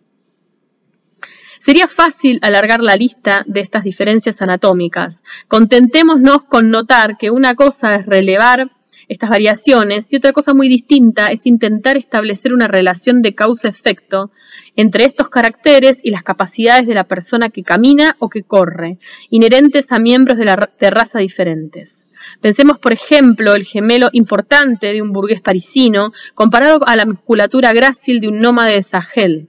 Sería 1.59 1.87
fácil 1.87 2.39
alargar 2.43 2.81
la 2.81 2.97
lista 2.97 3.45
de 3.47 3.61
estas 3.61 3.85
diferencias 3.85 4.41
anatómicas. 4.41 5.23
Contentémonos 5.47 6.45
con 6.45 6.71
notar 6.71 7.19
que 7.19 7.31
una 7.31 7.55
cosa 7.55 7.97
es 7.97 8.07
relevar 8.07 8.71
estas 9.09 9.29
variaciones 9.29 10.07
y 10.11 10.17
otra 10.17 10.33
cosa 10.33 10.55
muy 10.55 10.69
distinta 10.69 11.27
es 11.27 11.45
intentar 11.45 11.97
establecer 11.97 12.55
una 12.55 12.69
relación 12.69 13.23
de 13.23 13.35
causa-efecto 13.35 14.31
entre 14.77 15.05
estos 15.05 15.29
caracteres 15.29 15.99
y 16.03 16.11
las 16.11 16.23
capacidades 16.23 16.87
de 16.87 16.95
la 16.95 17.05
persona 17.05 17.49
que 17.49 17.65
camina 17.65 18.17
o 18.21 18.29
que 18.29 18.45
corre, 18.45 18.99
inherentes 19.29 19.91
a 19.91 19.99
miembros 19.99 20.39
de, 20.39 20.45
la, 20.45 20.71
raza 20.79 21.19
diferentes. 21.19 22.05
Pensemos, 22.41 22.79
por 22.79 22.93
ejemplo, 22.93 23.55
el 23.55 23.65
gemelo 23.65 24.09
importante 24.13 24.93
de 24.93 25.03
un 25.03 25.13
burgués 25.13 25.41
parisino 25.41 26.13
comparado 26.35 26.81
a 26.87 26.97
la 26.97 27.07
musculatura 27.07 27.73
grácil 27.73 28.21
de 28.21 28.29
un 28.29 28.41
nómade 28.41 28.75
de 28.75 28.83
Sahel. 28.83 29.49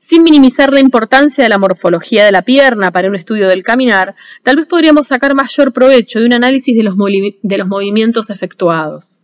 Sin 0.00 0.22
minimizar 0.22 0.72
la 0.72 0.80
importancia 0.80 1.44
de 1.44 1.50
la 1.50 1.58
morfología 1.58 2.24
de 2.24 2.32
la 2.32 2.42
pierna 2.42 2.90
para 2.90 3.08
un 3.08 3.14
estudio 3.14 3.48
del 3.48 3.62
caminar, 3.62 4.14
tal 4.42 4.56
vez 4.56 4.66
podríamos 4.66 5.06
sacar 5.06 5.34
mayor 5.34 5.72
provecho 5.72 6.20
de 6.20 6.26
un 6.26 6.32
análisis 6.32 6.76
de 6.76 6.82
los, 6.82 6.96
movimientos 7.66 8.30
efectuados. 8.30 9.20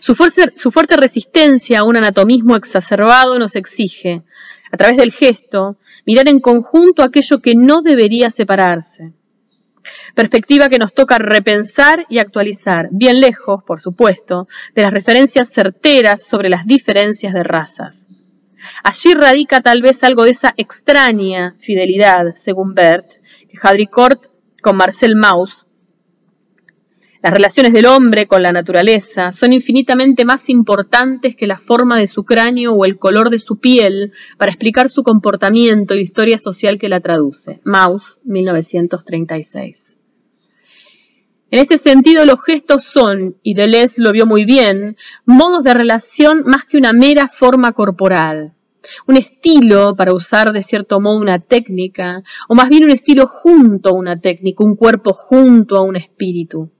Su, 0.00 0.14
su 0.54 0.70
fuerte 0.70 0.96
resistencia 0.96 1.80
a 1.80 1.84
un 1.84 1.96
anatomismo 1.96 2.54
exacerbado 2.56 3.38
nos 3.38 3.56
exige, 3.56 4.22
a 4.70 4.76
través 4.76 4.96
del 4.96 5.12
gesto, 5.12 5.78
mirar 6.06 6.28
en 6.28 6.40
conjunto 6.40 7.02
aquello 7.02 7.40
que 7.40 7.54
no 7.54 7.82
debería 7.82 8.30
separarse. 8.30 9.12
Perspectiva 10.14 10.68
que 10.68 10.78
nos 10.78 10.92
toca 10.92 11.18
repensar 11.18 12.06
y 12.08 12.18
actualizar, 12.18 12.88
bien 12.90 13.20
lejos, 13.20 13.62
por 13.64 13.80
supuesto, 13.80 14.48
de 14.74 14.82
las 14.82 14.92
referencias 14.92 15.50
certeras 15.50 16.22
sobre 16.22 16.48
las 16.48 16.66
diferencias 16.66 17.34
de 17.34 17.44
razas. 17.44 18.08
Allí 18.82 19.14
radica 19.14 19.60
tal 19.60 19.82
vez 19.82 20.02
algo 20.02 20.24
de 20.24 20.30
esa 20.30 20.54
extraña 20.56 21.54
fidelidad, 21.60 22.34
según 22.34 22.74
Bert, 22.74 23.12
que 23.48 23.58
Hadricourt 23.60 24.26
con 24.62 24.76
Marcel 24.76 25.14
Mauss. 25.16 25.67
Las 27.20 27.32
relaciones 27.32 27.72
del 27.72 27.86
hombre 27.86 28.28
con 28.28 28.44
la 28.44 28.52
naturaleza 28.52 29.32
son 29.32 29.52
infinitamente 29.52 30.24
más 30.24 30.48
importantes 30.48 31.34
que 31.34 31.48
la 31.48 31.58
forma 31.58 31.98
de 31.98 32.06
su 32.06 32.24
cráneo 32.24 32.74
o 32.74 32.84
el 32.84 32.96
color 32.96 33.30
de 33.30 33.40
su 33.40 33.58
piel 33.58 34.12
para 34.36 34.52
explicar 34.52 34.88
su 34.88 35.02
comportamiento 35.02 35.96
y 35.96 36.02
historia 36.02 36.38
social 36.38 36.78
que 36.78 36.88
la 36.88 37.00
traduce. 37.00 37.60
Mauss, 37.64 38.20
1936. 38.22 39.96
En 41.50 41.58
este 41.58 41.76
sentido, 41.76 42.24
los 42.24 42.40
gestos 42.44 42.84
son, 42.84 43.36
y 43.42 43.54
Deleuze 43.54 44.00
lo 44.00 44.12
vio 44.12 44.24
muy 44.24 44.44
bien, 44.44 44.96
modos 45.24 45.64
de 45.64 45.74
relación 45.74 46.44
más 46.44 46.66
que 46.66 46.76
una 46.76 46.92
mera 46.92 47.26
forma 47.26 47.72
corporal. 47.72 48.54
Un 49.08 49.16
estilo, 49.16 49.96
para 49.96 50.14
usar 50.14 50.52
de 50.52 50.62
cierto 50.62 51.00
modo 51.00 51.18
una 51.18 51.40
técnica, 51.40 52.22
o 52.48 52.54
más 52.54 52.68
bien 52.68 52.84
un 52.84 52.90
estilo 52.90 53.26
junto 53.26 53.88
a 53.88 53.94
una 53.94 54.20
técnica, 54.20 54.62
un 54.62 54.76
cuerpo 54.76 55.12
junto 55.12 55.76
a 55.76 55.82
un 55.82 55.96
espíritu. 55.96 56.70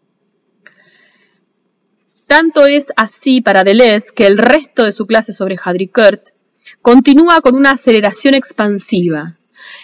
Tanto 2.29 2.67
es 2.67 2.93
así 2.97 3.41
para 3.41 3.65
Deleuze 3.65 4.15
que 4.15 4.27
el 4.27 4.39
resto 4.39 4.85
de 4.85 4.93
su 4.93 5.07
clase 5.07 5.33
sobre 5.33 5.57
Hadricourt 5.61 6.29
continúa 6.81 7.41
con 7.41 7.57
una 7.57 7.73
aceleración 7.73 8.35
expansiva, 8.35 9.39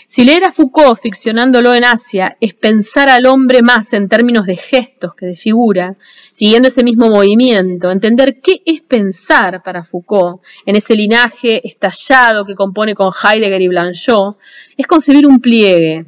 si 0.07 0.25
leer 0.25 0.45
a 0.45 0.53
Foucault 0.53 1.01
ficcionándolo 1.01 1.75
en 1.75 1.85
Asia 1.85 2.37
es 2.41 2.55
pensar 2.55 3.09
al 3.09 3.27
hombre 3.27 3.63
más 3.63 3.93
en 3.93 4.09
términos 4.09 4.47
de 4.47 4.57
gestos 4.57 5.15
que 5.15 5.27
de 5.27 5.35
figura, 5.35 5.97
siguiendo 6.33 6.69
ese 6.69 6.85
mismo 6.85 7.09
movimiento, 7.09 7.91
entender 7.91 8.41
qué 8.41 8.63
es 8.65 8.83
pensar 8.83 9.63
para 9.63 9.83
Foucault 9.83 10.43
en 10.67 10.77
ese 10.77 10.95
linaje 10.95 11.67
estallado 11.67 12.45
que 12.45 12.55
compone 12.55 12.95
con 12.95 13.13
Heidegger 13.13 13.63
y 13.63 13.69
Blanchot, 13.69 14.37
es 14.77 14.87
concebir 14.87 15.27
un 15.27 15.41
pliegue, 15.41 16.07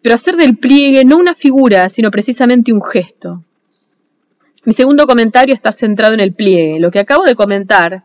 pero 0.00 0.14
hacer 0.14 0.36
del 0.36 0.56
pliegue 0.56 1.04
no 1.04 1.18
una 1.18 1.34
figura, 1.34 1.88
sino 1.88 2.10
precisamente 2.10 2.72
un 2.72 2.82
gesto. 2.82 3.44
Mi 4.64 4.72
segundo 4.72 5.06
comentario 5.06 5.54
está 5.54 5.72
centrado 5.72 6.14
en 6.14 6.20
el 6.20 6.34
pliegue. 6.34 6.78
Lo 6.78 6.90
que 6.90 7.00
acabo 7.00 7.24
de 7.24 7.34
comentar 7.34 8.04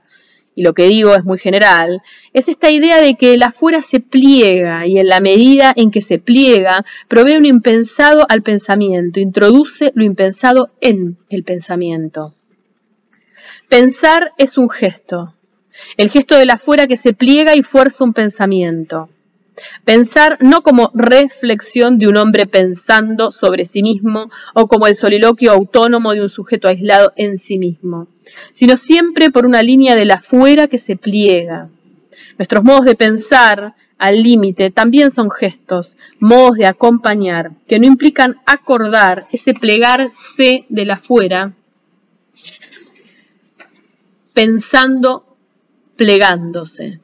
y 0.57 0.63
lo 0.63 0.73
que 0.73 0.87
digo 0.87 1.13
es 1.13 1.23
muy 1.23 1.37
general, 1.37 2.01
es 2.33 2.49
esta 2.49 2.71
idea 2.71 2.99
de 2.99 3.13
que 3.13 3.35
el 3.35 3.43
afuera 3.43 3.83
se 3.83 3.99
pliega 3.99 4.87
y 4.87 4.97
en 4.97 5.05
la 5.05 5.19
medida 5.19 5.71
en 5.75 5.91
que 5.91 6.01
se 6.01 6.17
pliega 6.17 6.83
provee 7.07 7.37
un 7.37 7.45
impensado 7.45 8.25
al 8.27 8.41
pensamiento, 8.41 9.19
introduce 9.19 9.91
lo 9.93 10.03
impensado 10.03 10.71
en 10.81 11.19
el 11.29 11.43
pensamiento. 11.43 12.33
Pensar 13.69 14.31
es 14.39 14.57
un 14.57 14.67
gesto, 14.67 15.35
el 15.95 16.09
gesto 16.09 16.35
del 16.35 16.49
afuera 16.49 16.87
que 16.87 16.97
se 16.97 17.13
pliega 17.13 17.55
y 17.55 17.61
fuerza 17.61 18.03
un 18.03 18.13
pensamiento. 18.13 19.09
Pensar 19.83 20.37
no 20.41 20.61
como 20.61 20.91
reflexión 20.93 21.97
de 21.97 22.07
un 22.07 22.17
hombre 22.17 22.45
pensando 22.45 23.31
sobre 23.31 23.65
sí 23.65 23.81
mismo 23.81 24.29
o 24.53 24.67
como 24.67 24.87
el 24.87 24.95
soliloquio 24.95 25.51
autónomo 25.51 26.13
de 26.13 26.21
un 26.21 26.29
sujeto 26.29 26.67
aislado 26.67 27.13
en 27.15 27.37
sí 27.37 27.57
mismo, 27.57 28.07
sino 28.51 28.77
siempre 28.77 29.31
por 29.31 29.45
una 29.45 29.63
línea 29.63 29.95
de 29.95 30.05
la 30.05 30.19
fuera 30.19 30.67
que 30.67 30.77
se 30.77 30.95
pliega. 30.95 31.69
Nuestros 32.37 32.63
modos 32.63 32.85
de 32.85 32.95
pensar 32.95 33.75
al 33.97 34.21
límite 34.21 34.69
también 34.69 35.09
son 35.09 35.31
gestos, 35.31 35.97
modos 36.19 36.55
de 36.57 36.65
acompañar, 36.65 37.51
que 37.67 37.79
no 37.79 37.87
implican 37.87 38.37
acordar 38.45 39.25
ese 39.31 39.53
plegarse 39.53 40.65
de 40.69 40.85
la 40.85 40.97
fuera, 40.97 41.53
pensando 44.33 45.37
plegándose. 45.95 46.99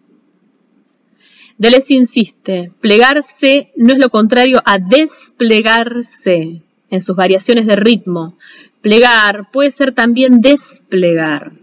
Deleuze 1.57 1.93
insiste, 1.93 2.71
plegarse 2.81 3.71
no 3.75 3.93
es 3.93 3.99
lo 3.99 4.09
contrario 4.09 4.61
a 4.65 4.79
desplegarse 4.79 6.61
en 6.89 7.01
sus 7.01 7.15
variaciones 7.15 7.65
de 7.65 7.75
ritmo. 7.75 8.37
Plegar 8.81 9.51
puede 9.51 9.71
ser 9.71 9.93
también 9.93 10.41
desplegar. 10.41 11.53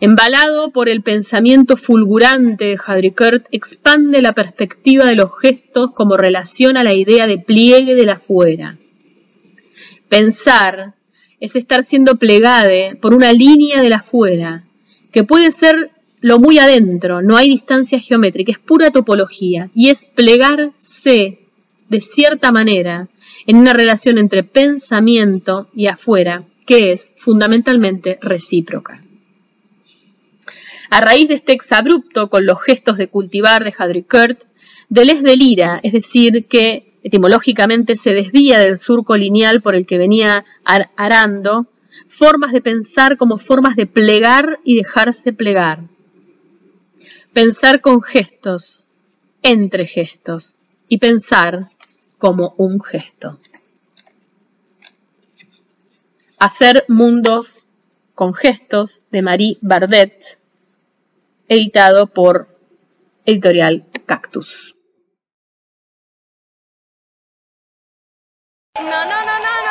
Embalado 0.00 0.70
por 0.70 0.88
el 0.88 1.02
pensamiento 1.02 1.76
fulgurante 1.76 2.66
de 2.66 2.78
Hadricourt, 2.84 3.46
expande 3.50 4.22
la 4.22 4.32
perspectiva 4.32 5.04
de 5.06 5.14
los 5.14 5.30
gestos 5.38 5.92
como 5.92 6.16
relación 6.16 6.76
a 6.76 6.84
la 6.84 6.94
idea 6.94 7.26
de 7.26 7.38
pliegue 7.38 7.94
de 7.94 8.04
la 8.04 8.18
fuera. 8.18 8.76
Pensar 10.08 10.94
es 11.40 11.56
estar 11.56 11.82
siendo 11.82 12.16
plegade 12.16 12.96
por 13.00 13.14
una 13.14 13.32
línea 13.32 13.82
de 13.82 13.90
la 13.90 14.00
fuera, 14.00 14.64
que 15.12 15.24
puede 15.24 15.50
ser 15.50 15.90
lo 16.24 16.38
muy 16.38 16.58
adentro, 16.58 17.20
no 17.20 17.36
hay 17.36 17.50
distancia 17.50 18.00
geométrica, 18.00 18.50
es 18.50 18.58
pura 18.58 18.90
topología 18.90 19.68
y 19.74 19.90
es 19.90 20.06
plegarse 20.06 21.38
de 21.90 22.00
cierta 22.00 22.50
manera 22.50 23.08
en 23.46 23.56
una 23.56 23.74
relación 23.74 24.16
entre 24.16 24.42
pensamiento 24.42 25.68
y 25.74 25.86
afuera 25.86 26.44
que 26.64 26.92
es 26.92 27.12
fundamentalmente 27.18 28.18
recíproca. 28.22 29.04
A 30.88 31.02
raíz 31.02 31.28
de 31.28 31.34
este 31.34 31.52
exabrupto 31.52 32.30
con 32.30 32.46
los 32.46 32.58
gestos 32.62 32.96
de 32.96 33.08
cultivar 33.08 33.62
de 33.62 33.74
Hadricourt, 33.76 34.44
Deleuze 34.88 35.22
delira, 35.22 35.78
es 35.82 35.92
decir, 35.92 36.46
que 36.48 36.94
etimológicamente 37.02 37.96
se 37.96 38.14
desvía 38.14 38.60
del 38.60 38.78
surco 38.78 39.14
lineal 39.18 39.60
por 39.60 39.74
el 39.74 39.84
que 39.84 39.98
venía 39.98 40.46
arando, 40.96 41.66
formas 42.08 42.52
de 42.52 42.62
pensar 42.62 43.18
como 43.18 43.36
formas 43.36 43.76
de 43.76 43.84
plegar 43.84 44.58
y 44.64 44.76
dejarse 44.76 45.34
plegar, 45.34 45.90
Pensar 47.34 47.80
con 47.80 48.00
gestos, 48.00 48.84
entre 49.42 49.88
gestos, 49.88 50.60
y 50.88 50.98
pensar 50.98 51.68
como 52.16 52.54
un 52.58 52.80
gesto. 52.80 53.40
Hacer 56.38 56.84
mundos 56.86 57.64
con 58.14 58.34
gestos 58.34 59.04
de 59.10 59.22
Marie 59.22 59.58
Bardet, 59.62 60.38
editado 61.48 62.06
por 62.06 62.56
Editorial 63.26 63.84
Cactus. 64.06 64.76
singing 68.76 69.63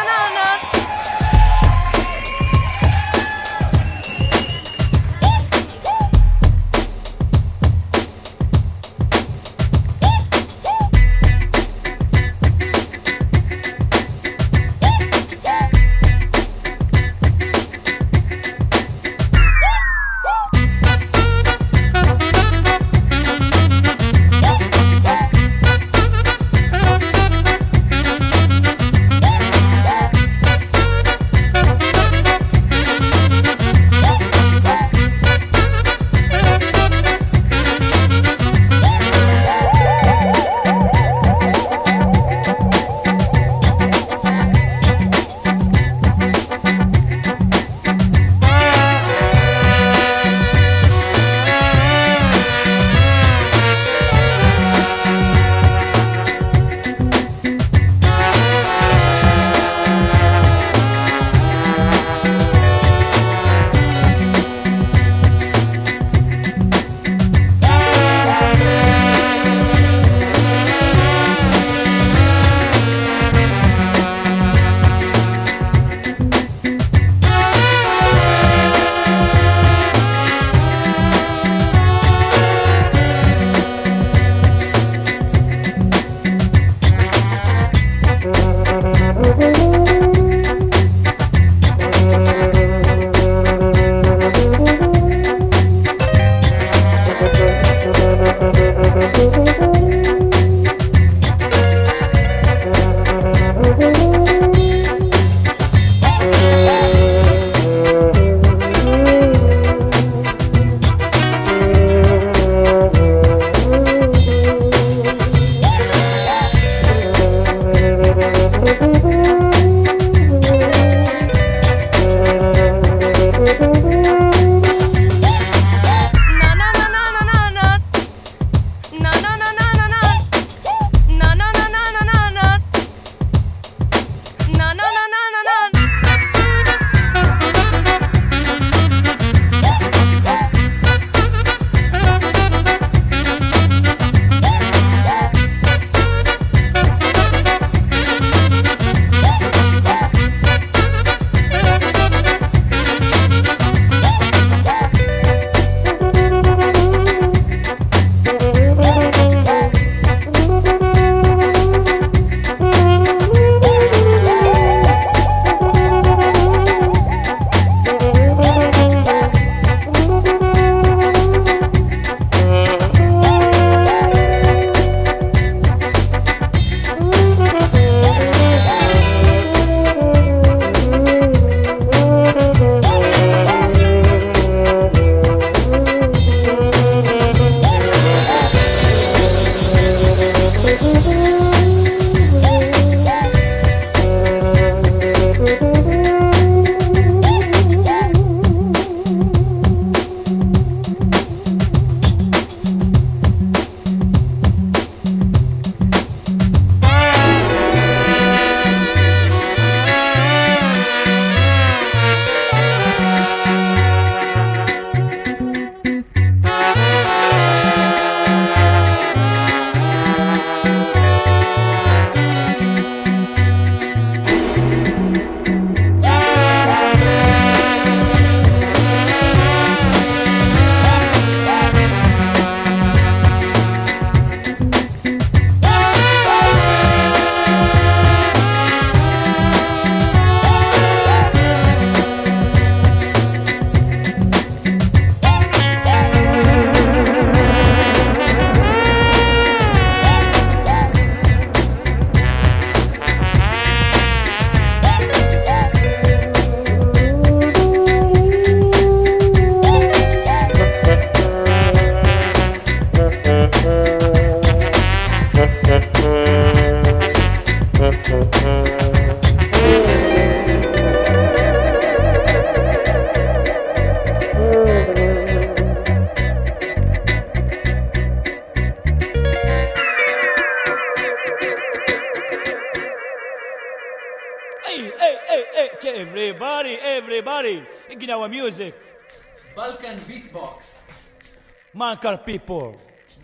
Malkar 292.04 292.26
people. 292.26 292.76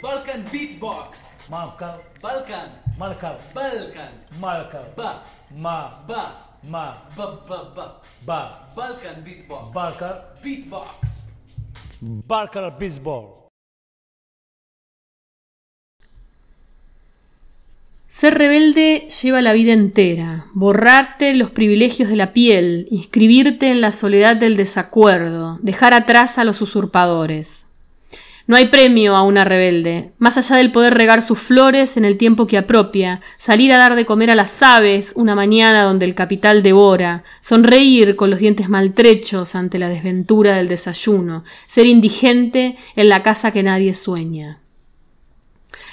Balkan 0.02 0.46
beatbox. 0.52 1.20
Malkar. 1.50 2.00
Balkan. 2.24 2.70
Malkar. 2.98 3.36
Balkan. 3.54 4.12
Malkar. 4.40 4.86
Ba. 4.96 5.24
Ma. 5.58 5.92
Ba. 6.08 6.24
Ma. 6.64 6.96
Ba 7.12 7.26
ba 7.44 7.58
ba. 7.76 7.86
Ba. 8.26 8.40
Balkan 8.78 9.20
beatbox. 9.26 9.74
Balkar. 9.74 10.16
Beatbox. 10.42 10.96
Balkar 12.02 12.80
baseball. 12.80 13.50
Ser 18.08 18.34
rebelde 18.36 19.10
lleva 19.10 19.42
la 19.42 19.52
vida 19.52 19.74
entera, 19.74 20.46
borrarte 20.54 21.34
los 21.34 21.52
privilegios 21.52 22.08
de 22.10 22.16
la 22.16 22.32
piel, 22.32 22.88
inscribirte 22.92 23.72
en 23.72 23.82
la 23.82 23.92
soledad 23.92 24.38
del 24.38 24.56
desacuerdo, 24.56 25.60
dejar 25.62 25.94
atrás 25.94 26.38
a 26.38 26.46
los 26.46 26.62
usurpadores. 26.62 27.66
No 28.50 28.56
hay 28.56 28.66
premio 28.70 29.16
a 29.16 29.22
una 29.22 29.46
rebelde, 29.46 30.10
más 30.18 30.36
allá 30.36 30.56
del 30.56 30.72
poder 30.72 30.96
regar 30.96 31.22
sus 31.22 31.38
flores 31.38 31.98
en 31.98 32.04
el 32.04 32.18
tiempo 32.18 32.48
que 32.48 32.58
apropia, 32.58 33.22
salir 33.38 33.72
a 33.72 33.78
dar 33.78 33.94
de 33.94 34.08
comer 34.08 34.32
a 34.32 34.36
las 34.36 34.64
aves 34.64 35.14
una 35.16 35.36
mañana 35.36 35.84
donde 35.84 36.08
el 36.08 36.16
capital 36.16 36.64
devora, 36.64 37.24
sonreír 37.42 38.16
con 38.16 38.32
los 38.32 38.40
dientes 38.40 38.68
maltrechos 38.68 39.54
ante 39.54 39.78
la 39.78 39.88
desventura 39.88 40.56
del 40.56 40.68
desayuno, 40.68 41.44
ser 41.68 41.86
indigente 41.86 42.76
en 42.96 43.10
la 43.10 43.22
casa 43.22 43.52
que 43.52 43.62
nadie 43.62 43.94
sueña. 43.94 44.58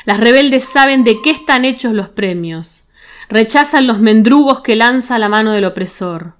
Las 0.07 0.19
rebeldes 0.19 0.65
saben 0.65 1.05
de 1.05 1.21
qué 1.23 1.33
están 1.33 1.67
hechos 1.67 1.93
los 1.93 2.09
premios. 2.09 2.85
Rechazan 3.29 3.87
los 3.87 4.01
mendrugos 4.01 4.63
que 4.63 4.77
lanza 4.77 5.19
la 5.19 5.29
mano 5.29 5.53
del 5.53 5.67
opresor. 5.67 6.37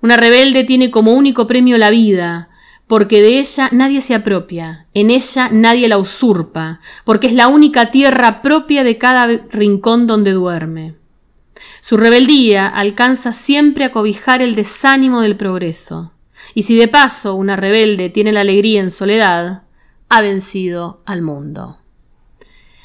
Una 0.00 0.16
rebelde 0.16 0.64
tiene 0.64 0.90
como 0.90 1.12
único 1.12 1.46
premio 1.46 1.76
la 1.76 1.90
vida, 1.90 2.49
porque 2.90 3.22
de 3.22 3.38
ella 3.38 3.68
nadie 3.70 4.00
se 4.00 4.16
apropia, 4.16 4.88
en 4.94 5.12
ella 5.12 5.48
nadie 5.52 5.86
la 5.86 5.96
usurpa, 5.96 6.80
porque 7.04 7.28
es 7.28 7.32
la 7.32 7.46
única 7.46 7.92
tierra 7.92 8.42
propia 8.42 8.82
de 8.82 8.98
cada 8.98 9.28
rincón 9.28 10.08
donde 10.08 10.32
duerme. 10.32 10.96
Su 11.80 11.96
rebeldía 11.96 12.66
alcanza 12.66 13.32
siempre 13.32 13.84
a 13.84 13.92
cobijar 13.92 14.42
el 14.42 14.56
desánimo 14.56 15.20
del 15.20 15.36
progreso, 15.36 16.14
y 16.52 16.64
si 16.64 16.76
de 16.76 16.88
paso 16.88 17.36
una 17.36 17.54
rebelde 17.54 18.10
tiene 18.10 18.32
la 18.32 18.40
alegría 18.40 18.80
en 18.80 18.90
soledad, 18.90 19.62
ha 20.08 20.20
vencido 20.20 21.00
al 21.06 21.22
mundo 21.22 21.78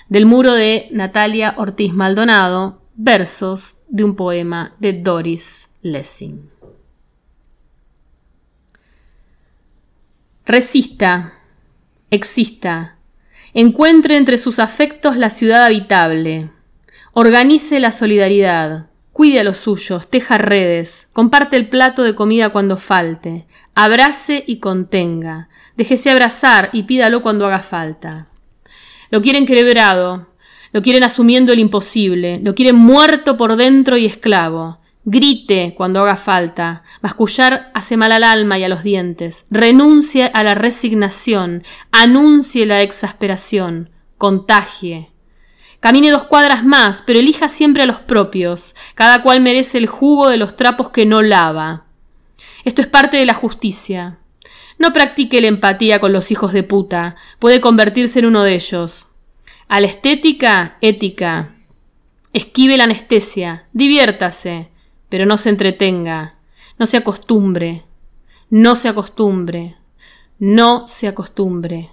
del 0.08 0.28
muro 0.28 0.54
de 0.54 0.88
Natalia 0.92 1.56
Ortiz 1.58 1.92
Maldonado, 1.92 2.80
versos 2.94 3.80
de 3.88 4.04
un 4.04 4.16
poema 4.16 4.76
de 4.78 4.94
Doris 4.94 5.68
Lessing. 5.82 6.55
Resista, 10.48 11.34
exista, 12.12 12.98
encuentre 13.56 14.16
entre 14.16 14.38
sus 14.38 14.60
afectos 14.60 15.18
la 15.18 15.32
ciudad 15.32 15.66
habitable, 15.66 16.52
organice 17.14 17.80
la 17.80 17.92
solidaridad, 17.92 18.86
cuide 19.12 19.40
a 19.40 19.44
los 19.44 19.58
suyos, 19.58 20.08
teja 20.08 20.38
redes, 20.38 21.08
comparte 21.14 21.58
el 21.58 21.68
plato 21.68 22.04
de 22.04 22.14
comida 22.14 22.50
cuando 22.50 22.78
falte, 22.78 23.48
abrace 23.74 24.44
y 24.46 24.58
contenga, 24.58 25.50
déjese 25.78 26.12
abrazar 26.12 26.70
y 26.74 26.84
pídalo 26.84 27.24
cuando 27.24 27.48
haga 27.48 27.64
falta. 27.64 28.28
Lo 29.10 29.24
quieren 29.24 29.48
quebrado, 29.48 30.28
lo 30.74 30.84
quieren 30.84 31.04
asumiendo 31.04 31.54
el 31.54 31.60
imposible, 31.60 32.40
lo 32.44 32.54
quieren 32.54 32.76
muerto 32.76 33.36
por 33.36 33.56
dentro 33.56 33.98
y 33.98 34.06
esclavo. 34.06 34.78
Grite 35.08 35.76
cuando 35.78 36.02
haga 36.02 36.16
falta, 36.16 36.82
mascullar 37.02 37.70
hace 37.76 37.96
mal 37.96 38.12
al 38.12 38.24
alma 38.24 38.58
y 38.58 38.64
a 38.64 38.70
los 38.70 38.82
dientes. 38.82 39.46
Renuncie 39.52 40.32
a 40.34 40.42
la 40.42 40.56
resignación, 40.56 41.64
anuncie 41.92 42.66
la 42.66 42.82
exasperación, 42.82 43.92
contagie. 44.18 45.12
Camine 45.80 46.10
dos 46.10 46.24
cuadras 46.24 46.66
más, 46.66 47.04
pero 47.06 47.20
elija 47.20 47.50
siempre 47.50 47.84
a 47.84 47.86
los 47.86 48.00
propios, 48.00 48.76
cada 48.96 49.22
cual 49.22 49.42
merece 49.42 49.78
el 49.78 49.86
jugo 49.86 50.28
de 50.30 50.38
los 50.38 50.58
trapos 50.58 50.90
que 50.90 51.06
no 51.06 51.22
lava. 51.22 51.86
Esto 52.64 52.82
es 52.82 52.88
parte 52.88 53.18
de 53.18 53.28
la 53.28 53.36
justicia. 53.36 54.18
No 54.80 54.92
practique 54.92 55.40
la 55.40 55.48
empatía 55.48 56.00
con 56.00 56.14
los 56.14 56.32
hijos 56.32 56.52
de 56.52 56.64
puta, 56.64 57.16
puede 57.38 57.62
convertirse 57.62 58.18
en 58.18 58.26
uno 58.26 58.42
de 58.42 58.56
ellos. 58.56 59.10
A 59.68 59.80
la 59.80 59.86
estética, 59.86 60.78
ética. 60.82 61.54
Esquive 62.34 62.76
la 62.76 62.86
anestesia, 62.86 63.66
diviértase, 63.72 64.72
pero 65.10 65.26
no 65.26 65.38
se 65.38 65.50
entretenga, 65.50 66.36
no 66.78 66.86
se 66.86 66.98
acostumbre, 66.98 67.84
no 68.50 68.76
se 68.76 68.90
acostumbre, 68.90 69.76
no 70.40 70.88
se 70.88 71.08
acostumbre. 71.08 71.92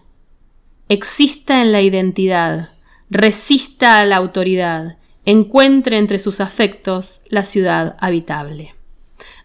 Exista 0.89 1.63
en 1.63 1.73
la 1.73 1.81
identidad, 1.81 2.71
resista 3.11 4.01
a 4.01 4.05
la 4.05 4.17
autoridad, 4.17 4.99
encuentre 5.25 5.99
entre 5.99 6.19
sus 6.19 6.41
afectos 6.41 7.23
la 7.29 7.45
ciudad 7.45 7.97
habitable. 8.01 8.75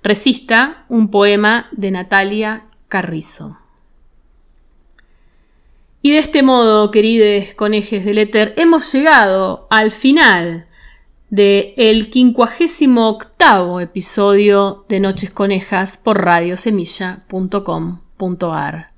Resista, 0.04 0.86
un 0.90 1.10
poema 1.12 1.68
de 1.72 1.92
Natalia 1.92 2.66
Carrizo. 2.88 3.58
Y 6.02 6.12
de 6.12 6.20
este 6.20 6.44
modo, 6.44 6.92
queridos 6.92 7.54
conejes 7.56 8.06
del 8.06 8.20
éter, 8.20 8.54
hemos 8.58 8.92
llegado 8.94 9.68
al 9.70 9.92
final 9.92 10.67
de 11.30 11.74
el 11.76 12.10
quincuagésimo 12.10 13.10
octavo 13.10 13.82
episodio 13.82 14.86
de 14.88 15.02
Noches 15.02 15.30
Conejas 15.30 15.98
por 15.98 16.24
radiosemilla.com.ar. 16.24 18.92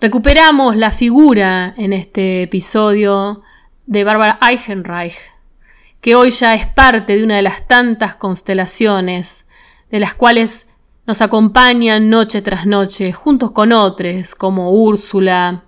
Recuperamos 0.00 0.76
la 0.76 0.92
figura 0.92 1.74
en 1.76 1.92
este 1.92 2.42
episodio 2.42 3.42
de 3.86 4.04
Bárbara 4.04 4.38
Eichenreich, 4.40 5.16
que 6.00 6.14
hoy 6.14 6.30
ya 6.30 6.54
es 6.54 6.68
parte 6.68 7.16
de 7.16 7.24
una 7.24 7.34
de 7.36 7.42
las 7.42 7.66
tantas 7.66 8.14
constelaciones 8.14 9.44
de 9.90 9.98
las 9.98 10.14
cuales 10.14 10.66
nos 11.06 11.20
acompañan 11.20 12.10
noche 12.10 12.42
tras 12.42 12.64
noche, 12.66 13.12
juntos 13.12 13.50
con 13.50 13.72
otros 13.72 14.36
como 14.36 14.70
Úrsula, 14.70 15.64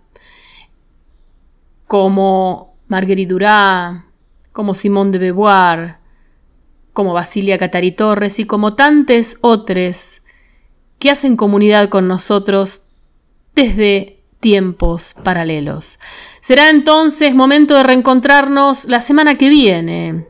como 1.87 2.77
Marguerite 2.87 3.33
Durá, 3.33 4.05
como 4.59 4.75
Simón 4.75 5.13
de 5.13 5.19
Beauvoir, 5.19 5.99
como 6.93 7.13
Basilia 7.13 7.59
Catari 7.59 7.93
Torres 7.93 8.41
y 8.41 8.45
como 8.45 8.75
tantos 8.75 9.37
otros 9.41 10.21
que 10.99 11.13
hacen 11.13 11.37
comunidad 11.37 11.91
con 11.91 12.09
nosotros 12.09 12.83
desde 13.55 14.19
tiempos 14.41 15.15
paralelos. 15.23 16.01
Será 16.41 16.71
entonces 16.71 17.37
momento 17.37 17.77
de 17.77 17.85
reencontrarnos 17.85 18.87
la 18.87 18.99
semana 18.99 19.37
que 19.37 19.49
viene 19.49 20.27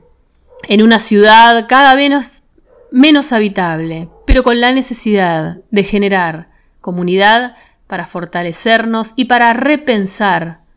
en 0.64 0.82
una 0.82 0.98
ciudad 0.98 1.64
cada 1.66 1.94
vez 1.94 2.42
menos 2.90 3.32
habitable, 3.32 4.10
pero 4.26 4.42
con 4.42 4.60
la 4.60 4.72
necesidad 4.72 5.62
de 5.70 5.84
generar 5.84 6.50
comunidad 6.82 7.56
para 7.86 8.04
fortalecernos 8.04 9.14
y 9.16 9.24
para 9.24 9.54
repensar 9.54 10.67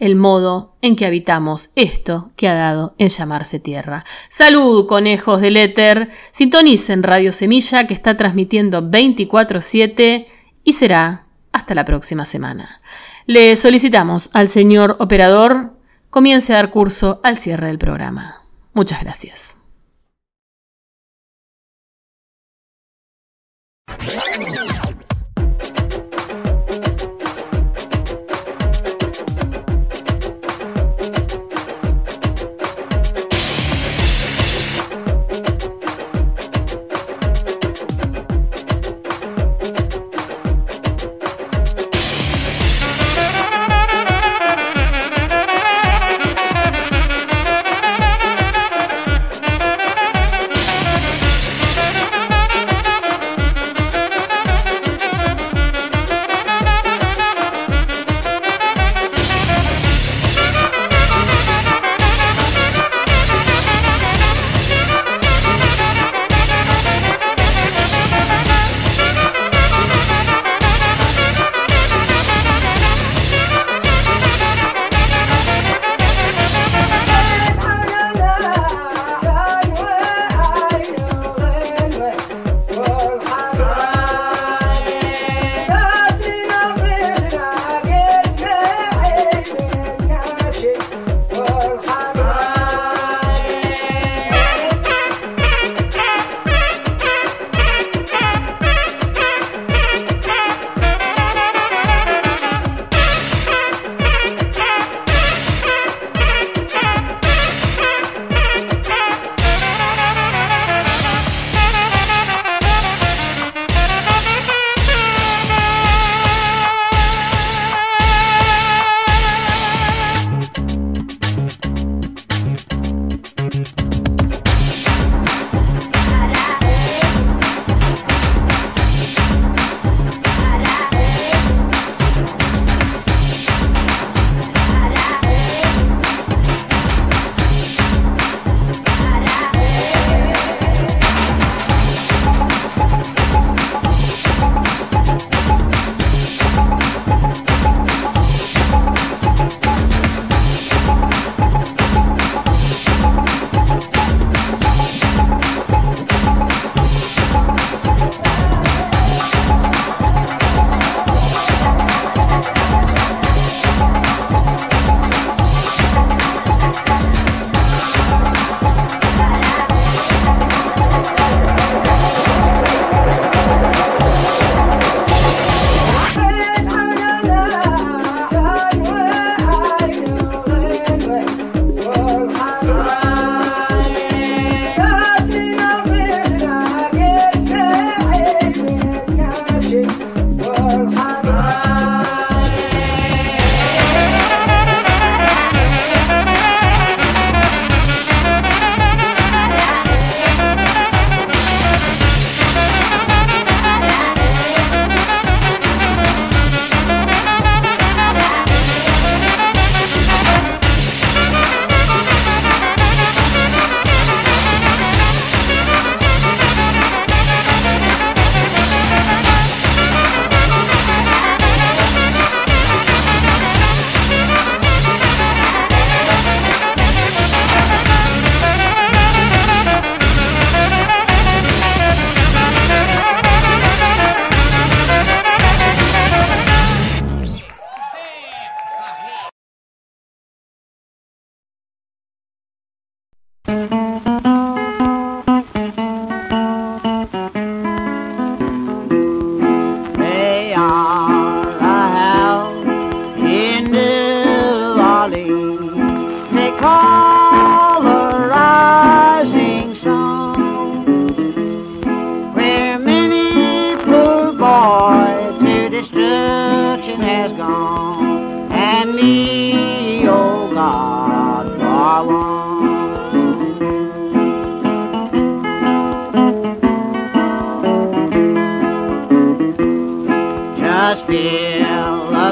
el 0.00 0.16
modo 0.16 0.76
en 0.82 0.96
que 0.96 1.06
habitamos 1.06 1.70
esto 1.76 2.32
que 2.34 2.48
ha 2.48 2.54
dado 2.54 2.94
en 2.98 3.08
llamarse 3.08 3.60
tierra. 3.60 4.04
Salud, 4.28 4.86
conejos 4.86 5.40
del 5.40 5.56
éter. 5.56 6.08
Sintonicen 6.32 7.02
Radio 7.02 7.32
Semilla 7.32 7.86
que 7.86 7.94
está 7.94 8.16
transmitiendo 8.16 8.82
24/7 8.82 10.26
y 10.64 10.72
será 10.72 11.26
hasta 11.52 11.74
la 11.74 11.84
próxima 11.84 12.24
semana. 12.24 12.80
Le 13.26 13.54
solicitamos 13.56 14.30
al 14.32 14.48
señor 14.48 14.96
operador 14.98 15.76
comience 16.08 16.52
a 16.52 16.56
dar 16.56 16.70
curso 16.70 17.20
al 17.22 17.36
cierre 17.36 17.68
del 17.68 17.78
programa. 17.78 18.42
Muchas 18.72 19.02
gracias. 19.02 19.56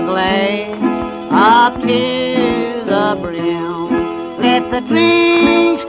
Glass 0.09 0.79
up 1.31 1.75
to 1.83 2.83
the 2.87 3.19
brim. 3.21 4.41
Let 4.41 4.71
the 4.71 4.81
drinks 4.81 5.85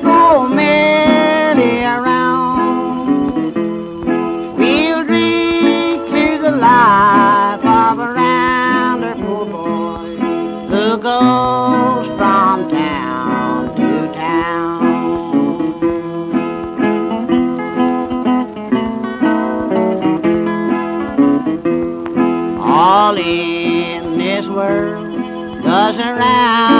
around 26.09 26.78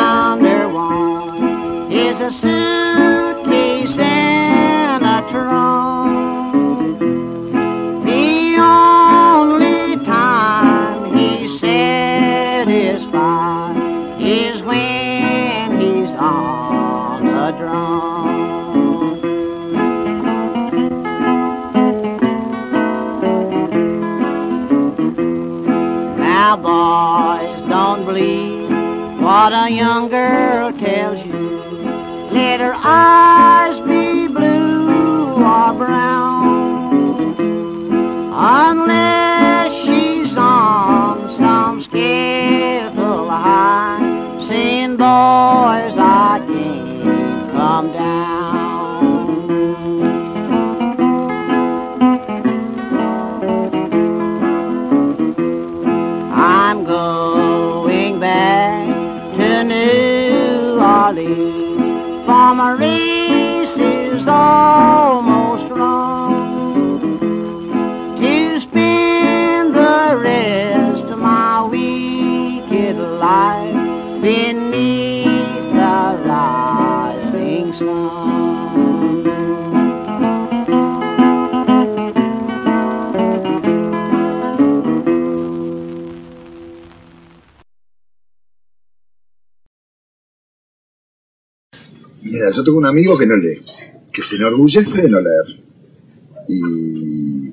Mira, 92.40 92.52
yo 92.52 92.64
tengo 92.64 92.78
un 92.78 92.86
amigo 92.86 93.18
que 93.18 93.28
no 93.28 93.36
lee, 93.36 93.60
que 94.14 94.22
se 94.22 94.38
enorgullece 94.38 95.02
de 95.02 95.10
no 95.10 95.20
leer. 95.20 95.62
Y, 96.48 97.50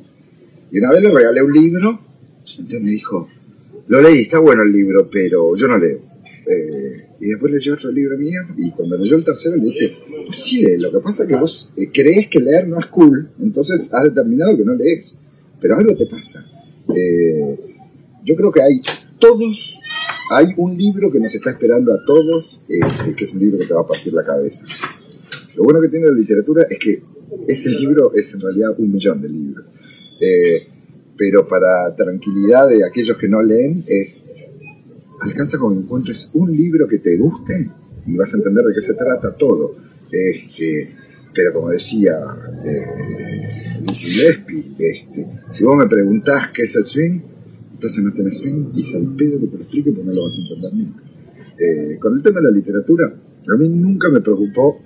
y 0.70 0.78
una 0.78 0.92
vez 0.92 1.02
le 1.02 1.10
regalé 1.10 1.42
un 1.42 1.52
libro, 1.52 2.00
entonces 2.38 2.82
me 2.82 2.90
dijo, 2.90 3.28
lo 3.88 4.00
leí, 4.00 4.20
está 4.20 4.38
bueno 4.38 4.62
el 4.62 4.70
libro, 4.70 5.10
pero 5.10 5.56
yo 5.56 5.66
no 5.66 5.76
leo. 5.76 5.98
Eh, 6.22 7.08
y 7.18 7.26
después 7.30 7.52
leyó 7.52 7.74
otro 7.74 7.90
libro 7.90 8.16
mío, 8.16 8.42
y 8.56 8.70
cuando 8.70 8.96
leyó 8.96 9.16
el 9.16 9.24
tercero 9.24 9.56
le 9.56 9.64
dije, 9.64 9.98
pues 10.24 10.38
sí 10.44 10.64
lo 10.78 10.92
que 10.92 11.00
pasa 11.00 11.24
es 11.24 11.30
que 11.30 11.36
vos 11.36 11.72
eh, 11.76 11.90
crees 11.92 12.28
que 12.28 12.38
leer 12.38 12.68
no 12.68 12.78
es 12.78 12.86
cool, 12.86 13.28
entonces 13.40 13.92
has 13.92 14.04
determinado 14.04 14.56
que 14.56 14.64
no 14.64 14.74
lees, 14.74 15.18
pero 15.60 15.76
algo 15.76 15.96
te 15.96 16.06
pasa. 16.06 16.48
Eh, 16.94 17.58
yo 18.22 18.36
creo 18.36 18.52
que 18.52 18.62
hay 18.62 18.80
todos, 19.26 19.80
hay 20.30 20.54
un 20.56 20.76
libro 20.76 21.10
que 21.10 21.18
nos 21.18 21.34
está 21.34 21.50
esperando 21.50 21.92
a 21.92 22.04
todos, 22.04 22.62
eh, 22.68 23.14
que 23.16 23.24
es 23.24 23.32
un 23.32 23.40
libro 23.40 23.58
que 23.58 23.66
te 23.66 23.74
va 23.74 23.80
a 23.80 23.86
partir 23.86 24.12
la 24.12 24.24
cabeza. 24.24 24.66
Lo 25.54 25.64
bueno 25.64 25.80
que 25.80 25.88
tiene 25.88 26.06
la 26.06 26.12
literatura 26.12 26.64
es 26.68 26.78
que 26.78 27.02
ese 27.46 27.70
libro 27.70 28.12
es 28.14 28.34
en 28.34 28.40
realidad 28.40 28.74
un 28.78 28.92
millón 28.92 29.20
de 29.20 29.28
libros. 29.28 29.66
Eh, 30.20 30.68
pero 31.16 31.48
para 31.48 31.94
tranquilidad 31.96 32.68
de 32.68 32.84
aquellos 32.84 33.16
que 33.16 33.28
no 33.28 33.42
leen, 33.42 33.82
es 33.86 34.30
alcanza 35.22 35.58
con 35.58 35.74
que 35.74 35.80
encuentres 35.80 36.30
un 36.34 36.54
libro 36.54 36.86
que 36.86 36.98
te 36.98 37.16
guste 37.16 37.70
y 38.06 38.16
vas 38.16 38.32
a 38.34 38.36
entender 38.36 38.64
de 38.64 38.74
qué 38.74 38.82
se 38.82 38.94
trata 38.94 39.34
todo. 39.34 39.74
Este, 40.10 40.94
pero 41.34 41.52
como 41.52 41.70
decía 41.70 42.18
eh, 42.64 43.92
Gillespie, 43.92 44.74
este, 44.78 45.26
si 45.50 45.64
vos 45.64 45.76
me 45.76 45.86
preguntás 45.86 46.50
qué 46.50 46.62
es 46.62 46.76
el 46.76 46.84
swing, 46.84 47.20
entonces 47.76 48.02
no 48.02 48.12
tenés 48.14 48.38
swing 48.38 48.70
y 48.74 48.96
el 48.96 49.06
pedo 49.16 49.38
que 49.38 49.48
te 49.48 49.56
lo 49.58 49.62
explique 49.62 49.90
porque 49.90 50.06
no 50.06 50.14
lo 50.14 50.22
vas 50.22 50.38
a 50.38 50.42
entender 50.42 50.72
nunca. 50.72 51.04
Eh, 51.58 51.98
con 51.98 52.14
el 52.14 52.22
tema 52.22 52.40
de 52.40 52.46
la 52.46 52.52
literatura, 52.52 53.04
a 53.06 53.56
mí 53.56 53.68
nunca 53.68 54.08
me 54.08 54.22
preocupó 54.22 54.80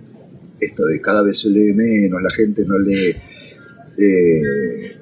esto 0.60 0.84
de 0.86 1.00
cada 1.00 1.22
vez 1.22 1.38
se 1.38 1.50
lee 1.50 1.72
menos, 1.72 2.20
la 2.20 2.30
gente 2.30 2.64
no 2.66 2.76
lee. 2.80 3.14
Eh, 3.96 4.96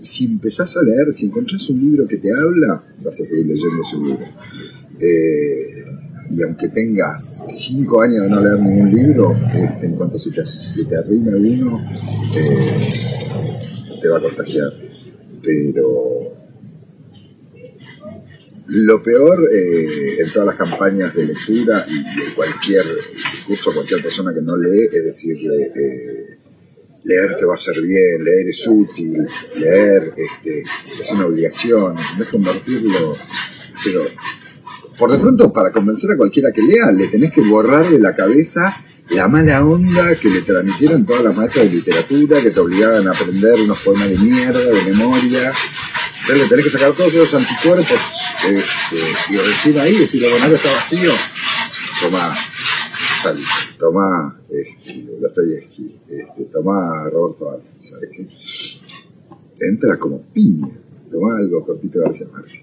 si 0.00 0.24
empezás 0.24 0.78
a 0.78 0.82
leer, 0.82 1.12
si 1.12 1.26
encontrás 1.26 1.68
un 1.68 1.78
libro 1.78 2.08
que 2.08 2.16
te 2.16 2.32
habla, 2.32 2.82
vas 3.04 3.20
a 3.20 3.24
seguir 3.24 3.46
leyendo 3.46 3.84
seguro. 3.84 4.18
Eh, 4.98 5.84
y 6.30 6.42
aunque 6.42 6.68
tengas 6.68 7.44
cinco 7.48 8.00
años 8.00 8.22
de 8.22 8.30
no 8.30 8.42
leer 8.42 8.60
ningún 8.60 8.92
libro, 8.92 9.36
este, 9.54 9.86
en 9.86 9.92
cuanto 9.96 10.18
se 10.18 10.30
te, 10.30 10.46
se 10.46 10.86
te 10.86 10.96
arrima 10.96 11.32
uno, 11.36 11.80
te 14.00 14.08
va 14.08 14.16
a 14.16 14.22
contagiar. 14.22 14.72
Pero 15.42 16.17
Lo 18.68 19.02
peor 19.02 19.48
eh, 19.50 20.18
en 20.20 20.30
todas 20.30 20.46
las 20.46 20.56
campañas 20.56 21.14
de 21.14 21.26
lectura 21.26 21.86
y 21.88 22.20
en 22.20 22.34
cualquier 22.34 22.84
discurso, 23.32 23.72
cualquier 23.72 24.02
persona 24.02 24.34
que 24.34 24.42
no 24.42 24.56
lee, 24.56 24.88
es 24.92 25.04
decirle, 25.04 25.72
eh, 25.74 26.38
leer 27.04 27.36
te 27.36 27.46
va 27.46 27.52
a 27.52 27.54
hacer 27.54 27.80
bien, 27.80 28.22
leer 28.22 28.46
es 28.46 28.66
útil, 28.68 29.26
leer 29.56 30.12
este, 30.14 30.64
es 31.00 31.10
una 31.12 31.26
obligación, 31.26 31.94
no 31.94 32.22
es 32.22 32.28
convertirlo, 32.28 33.16
pero 33.82 34.06
por 34.98 35.12
de 35.12 35.18
pronto 35.18 35.50
para 35.50 35.72
convencer 35.72 36.10
a 36.10 36.16
cualquiera 36.16 36.52
que 36.52 36.60
lea, 36.60 36.92
le 36.92 37.06
tenés 37.06 37.32
que 37.32 37.40
borrar 37.40 37.88
de 37.88 37.98
la 37.98 38.14
cabeza 38.14 38.76
la 39.10 39.26
mala 39.28 39.64
onda 39.64 40.14
que 40.16 40.28
le 40.28 40.42
transmitieron 40.42 41.06
todas 41.06 41.24
las 41.24 41.34
maestras 41.34 41.64
de 41.64 41.70
literatura, 41.70 42.42
que 42.42 42.50
te 42.50 42.60
obligaban 42.60 43.08
a 43.08 43.12
aprender 43.12 43.54
unos 43.60 43.78
poemas 43.80 44.08
de 44.10 44.18
mierda, 44.18 44.60
de 44.60 44.82
memoria. 44.84 45.52
Entonces 46.28 46.44
le 46.44 46.50
tenés 46.50 46.64
que 46.66 46.78
sacar 46.78 46.92
todos 46.92 47.14
esos 47.14 47.34
anticuerpos 47.36 47.98
este, 48.44 49.32
y 49.32 49.36
recién 49.38 49.78
ahí 49.78 49.96
decirle, 49.96 50.28
bueno, 50.30 50.54
está 50.54 50.72
vacío. 50.72 51.10
Tomá, 52.02 52.36
salí, 53.22 53.42
tomá 53.78 54.38
este, 54.46 55.06
Dostoyevsky, 55.22 55.96
este, 56.06 56.44
tomá 56.52 57.08
Roberto 57.10 57.50
Alves, 57.50 57.70
¿sabes 57.78 58.10
qué? 58.12 58.28
Entra 59.66 59.96
como 59.96 60.22
piña, 60.34 60.68
tomá 61.10 61.38
algo 61.38 61.64
cortito 61.64 61.98
de 61.98 62.04
García 62.04 62.26
Márquez. 62.30 62.60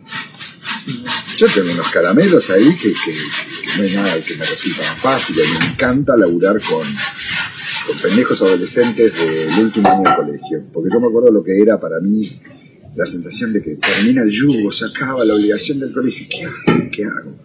Yo 1.35 1.47
tengo 1.51 1.71
unos 1.71 1.89
caramelos 1.89 2.51
ahí 2.51 2.75
que, 2.75 2.93
que, 2.93 3.77
no 3.77 3.83
hay 3.83 3.95
nada 3.95 4.21
que 4.21 4.35
me 4.35 4.45
resulta 4.45 4.83
más 4.83 4.99
fácil. 4.99 5.37
Me 5.59 5.65
encanta 5.65 6.15
laburar 6.15 6.61
con, 6.61 6.85
con 7.87 7.97
pendejos 7.97 8.43
adolescentes 8.43 9.11
del 9.11 9.59
último 9.59 9.89
año 9.89 10.03
de 10.07 10.15
colegio. 10.15 10.63
Porque 10.71 10.91
yo 10.93 10.99
me 10.99 11.07
acuerdo 11.07 11.31
lo 11.31 11.43
que 11.43 11.59
era 11.59 11.79
para 11.79 11.99
mí 11.99 12.29
la 12.95 13.05
sensación 13.05 13.51
de 13.53 13.61
que 13.61 13.75
termina 13.75 14.23
el 14.23 14.31
yugo, 14.31 14.71
se 14.71 14.85
acaba 14.85 15.23
la 15.25 15.33
obligación 15.35 15.79
del 15.79 15.91
colegio. 15.91 16.27
¿Qué 16.29 16.43
hago? 16.45 16.89
¿Qué 16.91 17.03
hago? 17.03 17.37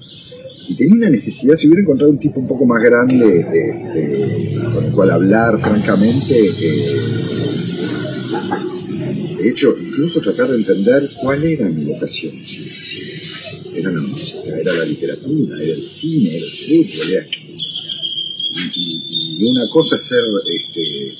Y 0.69 0.77
tenía 0.77 0.95
una 0.95 1.11
necesidad, 1.11 1.57
si 1.57 1.67
hubiera 1.67 1.83
encontrado 1.83 2.13
un 2.13 2.21
tipo 2.21 2.39
un 2.39 2.47
poco 2.47 2.65
más 2.65 2.81
grande 2.83 3.41
este, 3.41 4.55
con 4.73 4.85
el 4.85 4.93
cual 4.93 5.11
hablar 5.11 5.61
francamente, 5.61 6.35
eh, 6.39 7.01
de 9.39 9.49
hecho, 9.49 9.75
incluso 9.81 10.21
tratar 10.21 10.51
de 10.51 10.57
entender 10.59 11.11
cuál 11.21 11.43
era 11.43 11.69
mi 11.69 11.85
vocación. 11.87 12.33
Era 13.75 13.91
la 13.91 14.01
música, 14.01 14.39
era 14.61 14.73
la 14.75 14.85
literatura, 14.85 15.61
era 15.63 15.73
el 15.73 15.83
cine, 15.83 16.37
era 16.37 16.45
el 16.47 16.53
fútbol, 16.53 17.11
era... 17.11 17.27
Y, 18.53 18.81
y- 18.81 19.39
y 19.41 19.45
una 19.51 19.69
cosa 19.73 19.97
es 19.97 20.03
ser 20.03 20.23
este, 20.23 21.15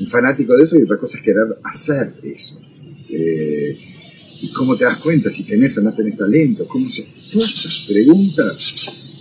un 0.00 0.06
fanático 0.08 0.56
de 0.56 0.64
eso 0.64 0.76
y 0.78 0.82
otra 0.82 0.98
cosa 0.98 1.16
es 1.18 1.22
querer 1.22 1.44
hacer 1.64 2.14
eso. 2.24 2.60
Eh, 3.12 3.76
¿Y 4.40 4.48
cómo 4.48 4.76
te 4.76 4.84
das 4.84 4.96
cuenta 4.96 5.30
si 5.30 5.44
tenés 5.44 5.76
o 5.78 5.82
no 5.82 5.94
tenés 5.94 6.16
talento? 6.16 6.66
¿Cómo 6.66 6.88
se... 6.88 7.04
Todas 7.32 7.50
esas 7.54 7.84
preguntas, 7.86 8.74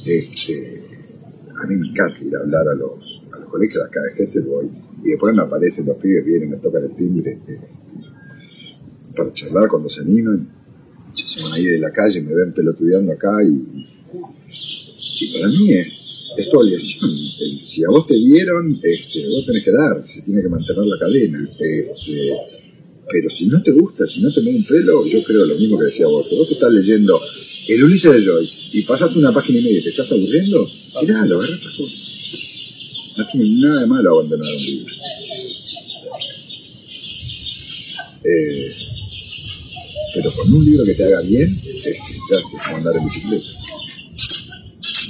este, 0.05 0.83
a 1.61 1.67
mí 1.67 1.75
me 1.75 1.87
encanta 1.89 2.23
ir 2.23 2.35
a 2.35 2.39
hablar 2.39 2.67
a 2.69 2.73
los, 2.73 3.21
a 3.31 3.37
los 3.37 3.47
colegios 3.49 3.83
de 3.83 3.87
acá 3.87 3.99
de 4.01 4.15
Gesell 4.17 4.43
voy 4.45 4.69
y 5.03 5.09
después 5.11 5.35
me 5.35 5.43
aparecen 5.43 5.85
los 5.85 5.97
pibes, 5.97 6.25
vienen, 6.25 6.49
me 6.49 6.57
tocan 6.57 6.83
el 6.83 6.95
timbre 6.95 7.37
este, 7.47 7.61
para 9.15 9.31
charlar 9.33 9.69
cuando 9.69 9.89
se 9.89 10.01
animan. 10.01 10.49
Se 11.13 11.41
van 11.43 11.53
ahí 11.53 11.65
de 11.65 11.79
la 11.79 11.91
calle, 11.91 12.21
me 12.21 12.33
ven 12.33 12.53
pelotudeando 12.53 13.11
acá 13.11 13.37
y, 13.45 13.67
y 15.19 15.33
para 15.33 15.47
mí 15.49 15.71
es, 15.73 16.31
es 16.37 16.49
tu 16.49 16.57
obligación. 16.59 17.11
El- 17.11 17.61
si 17.61 17.83
a 17.83 17.89
vos 17.89 18.07
te 18.07 18.15
dieron, 18.15 18.79
este, 18.81 19.27
vos 19.27 19.45
tenés 19.45 19.63
que 19.63 19.71
dar, 19.71 20.05
se 20.05 20.21
tiene 20.23 20.41
que 20.41 20.49
mantener 20.49 20.85
la 20.85 20.97
cadena. 20.99 21.49
Este, 21.59 22.31
pero 23.12 23.30
si 23.30 23.47
no 23.47 23.62
te 23.62 23.72
gusta, 23.72 24.07
si 24.07 24.22
no 24.22 24.32
te 24.32 24.41
mueve 24.41 24.59
un 24.59 24.66
pelo, 24.66 25.05
yo 25.05 25.24
creo 25.24 25.45
lo 25.45 25.55
mismo 25.55 25.78
que 25.78 25.86
decía 25.86 26.07
vos, 26.07 26.28
que 26.30 26.36
vos 26.36 26.51
estás 26.51 26.72
leyendo 26.72 27.20
el 27.68 27.84
Ulises 27.84 28.16
de 28.16 28.26
Joyce 28.26 28.78
y 28.78 28.84
pasaste 28.84 29.20
una 29.20 29.34
página 29.34 29.59
y 29.59 29.64
media 29.64 29.80
y 29.80 29.84
te 29.84 29.89
estás 29.89 30.12
aburriendo, 30.12 30.70
tiralo, 30.99 31.39
agarra 31.39 31.55
otras 31.55 31.74
cosas. 31.76 32.07
No 33.18 33.26
tiene 33.26 33.62
nada 33.62 33.82
de 33.82 33.88
malo 33.88 34.12
abandonar 34.12 34.55
un 34.55 34.64
libro. 34.64 34.93
Eh, 38.24 38.72
pero 40.14 40.34
con 40.34 40.53
un 40.53 40.66
libro 40.66 40.86
que 40.86 40.93
te 40.93 41.03
haga 41.03 41.22
bien, 41.22 41.62
es, 41.84 41.97
ya 42.30 42.64
como 42.66 42.78
andar 42.78 42.95
en 42.95 43.05
bicicleta. 43.05 43.45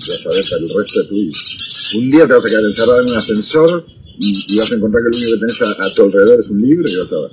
Vas 0.07 0.25
a 0.25 0.29
ver 0.29 0.45
para 0.49 0.61
el 0.61 0.69
resto 0.75 1.01
de 1.01 1.07
tu 1.07 1.15
vida. 1.15 1.37
Un 1.95 2.11
día 2.11 2.27
te 2.27 2.33
vas 2.33 2.45
a 2.45 2.49
quedar 2.49 2.63
encerrado 2.63 3.01
en 3.01 3.09
un 3.09 3.17
ascensor 3.17 3.85
y, 4.19 4.53
y 4.53 4.57
vas 4.57 4.71
a 4.71 4.75
encontrar 4.75 5.03
que 5.03 5.09
lo 5.11 5.17
único 5.17 5.33
que 5.33 5.45
tenés 5.45 5.61
a, 5.61 5.71
a 5.71 5.93
tu 5.93 6.03
alrededor 6.03 6.39
es 6.39 6.49
un 6.49 6.61
libro 6.61 6.89
y 6.89 6.95
vas 6.95 7.13
a 7.13 7.21
ver. 7.21 7.31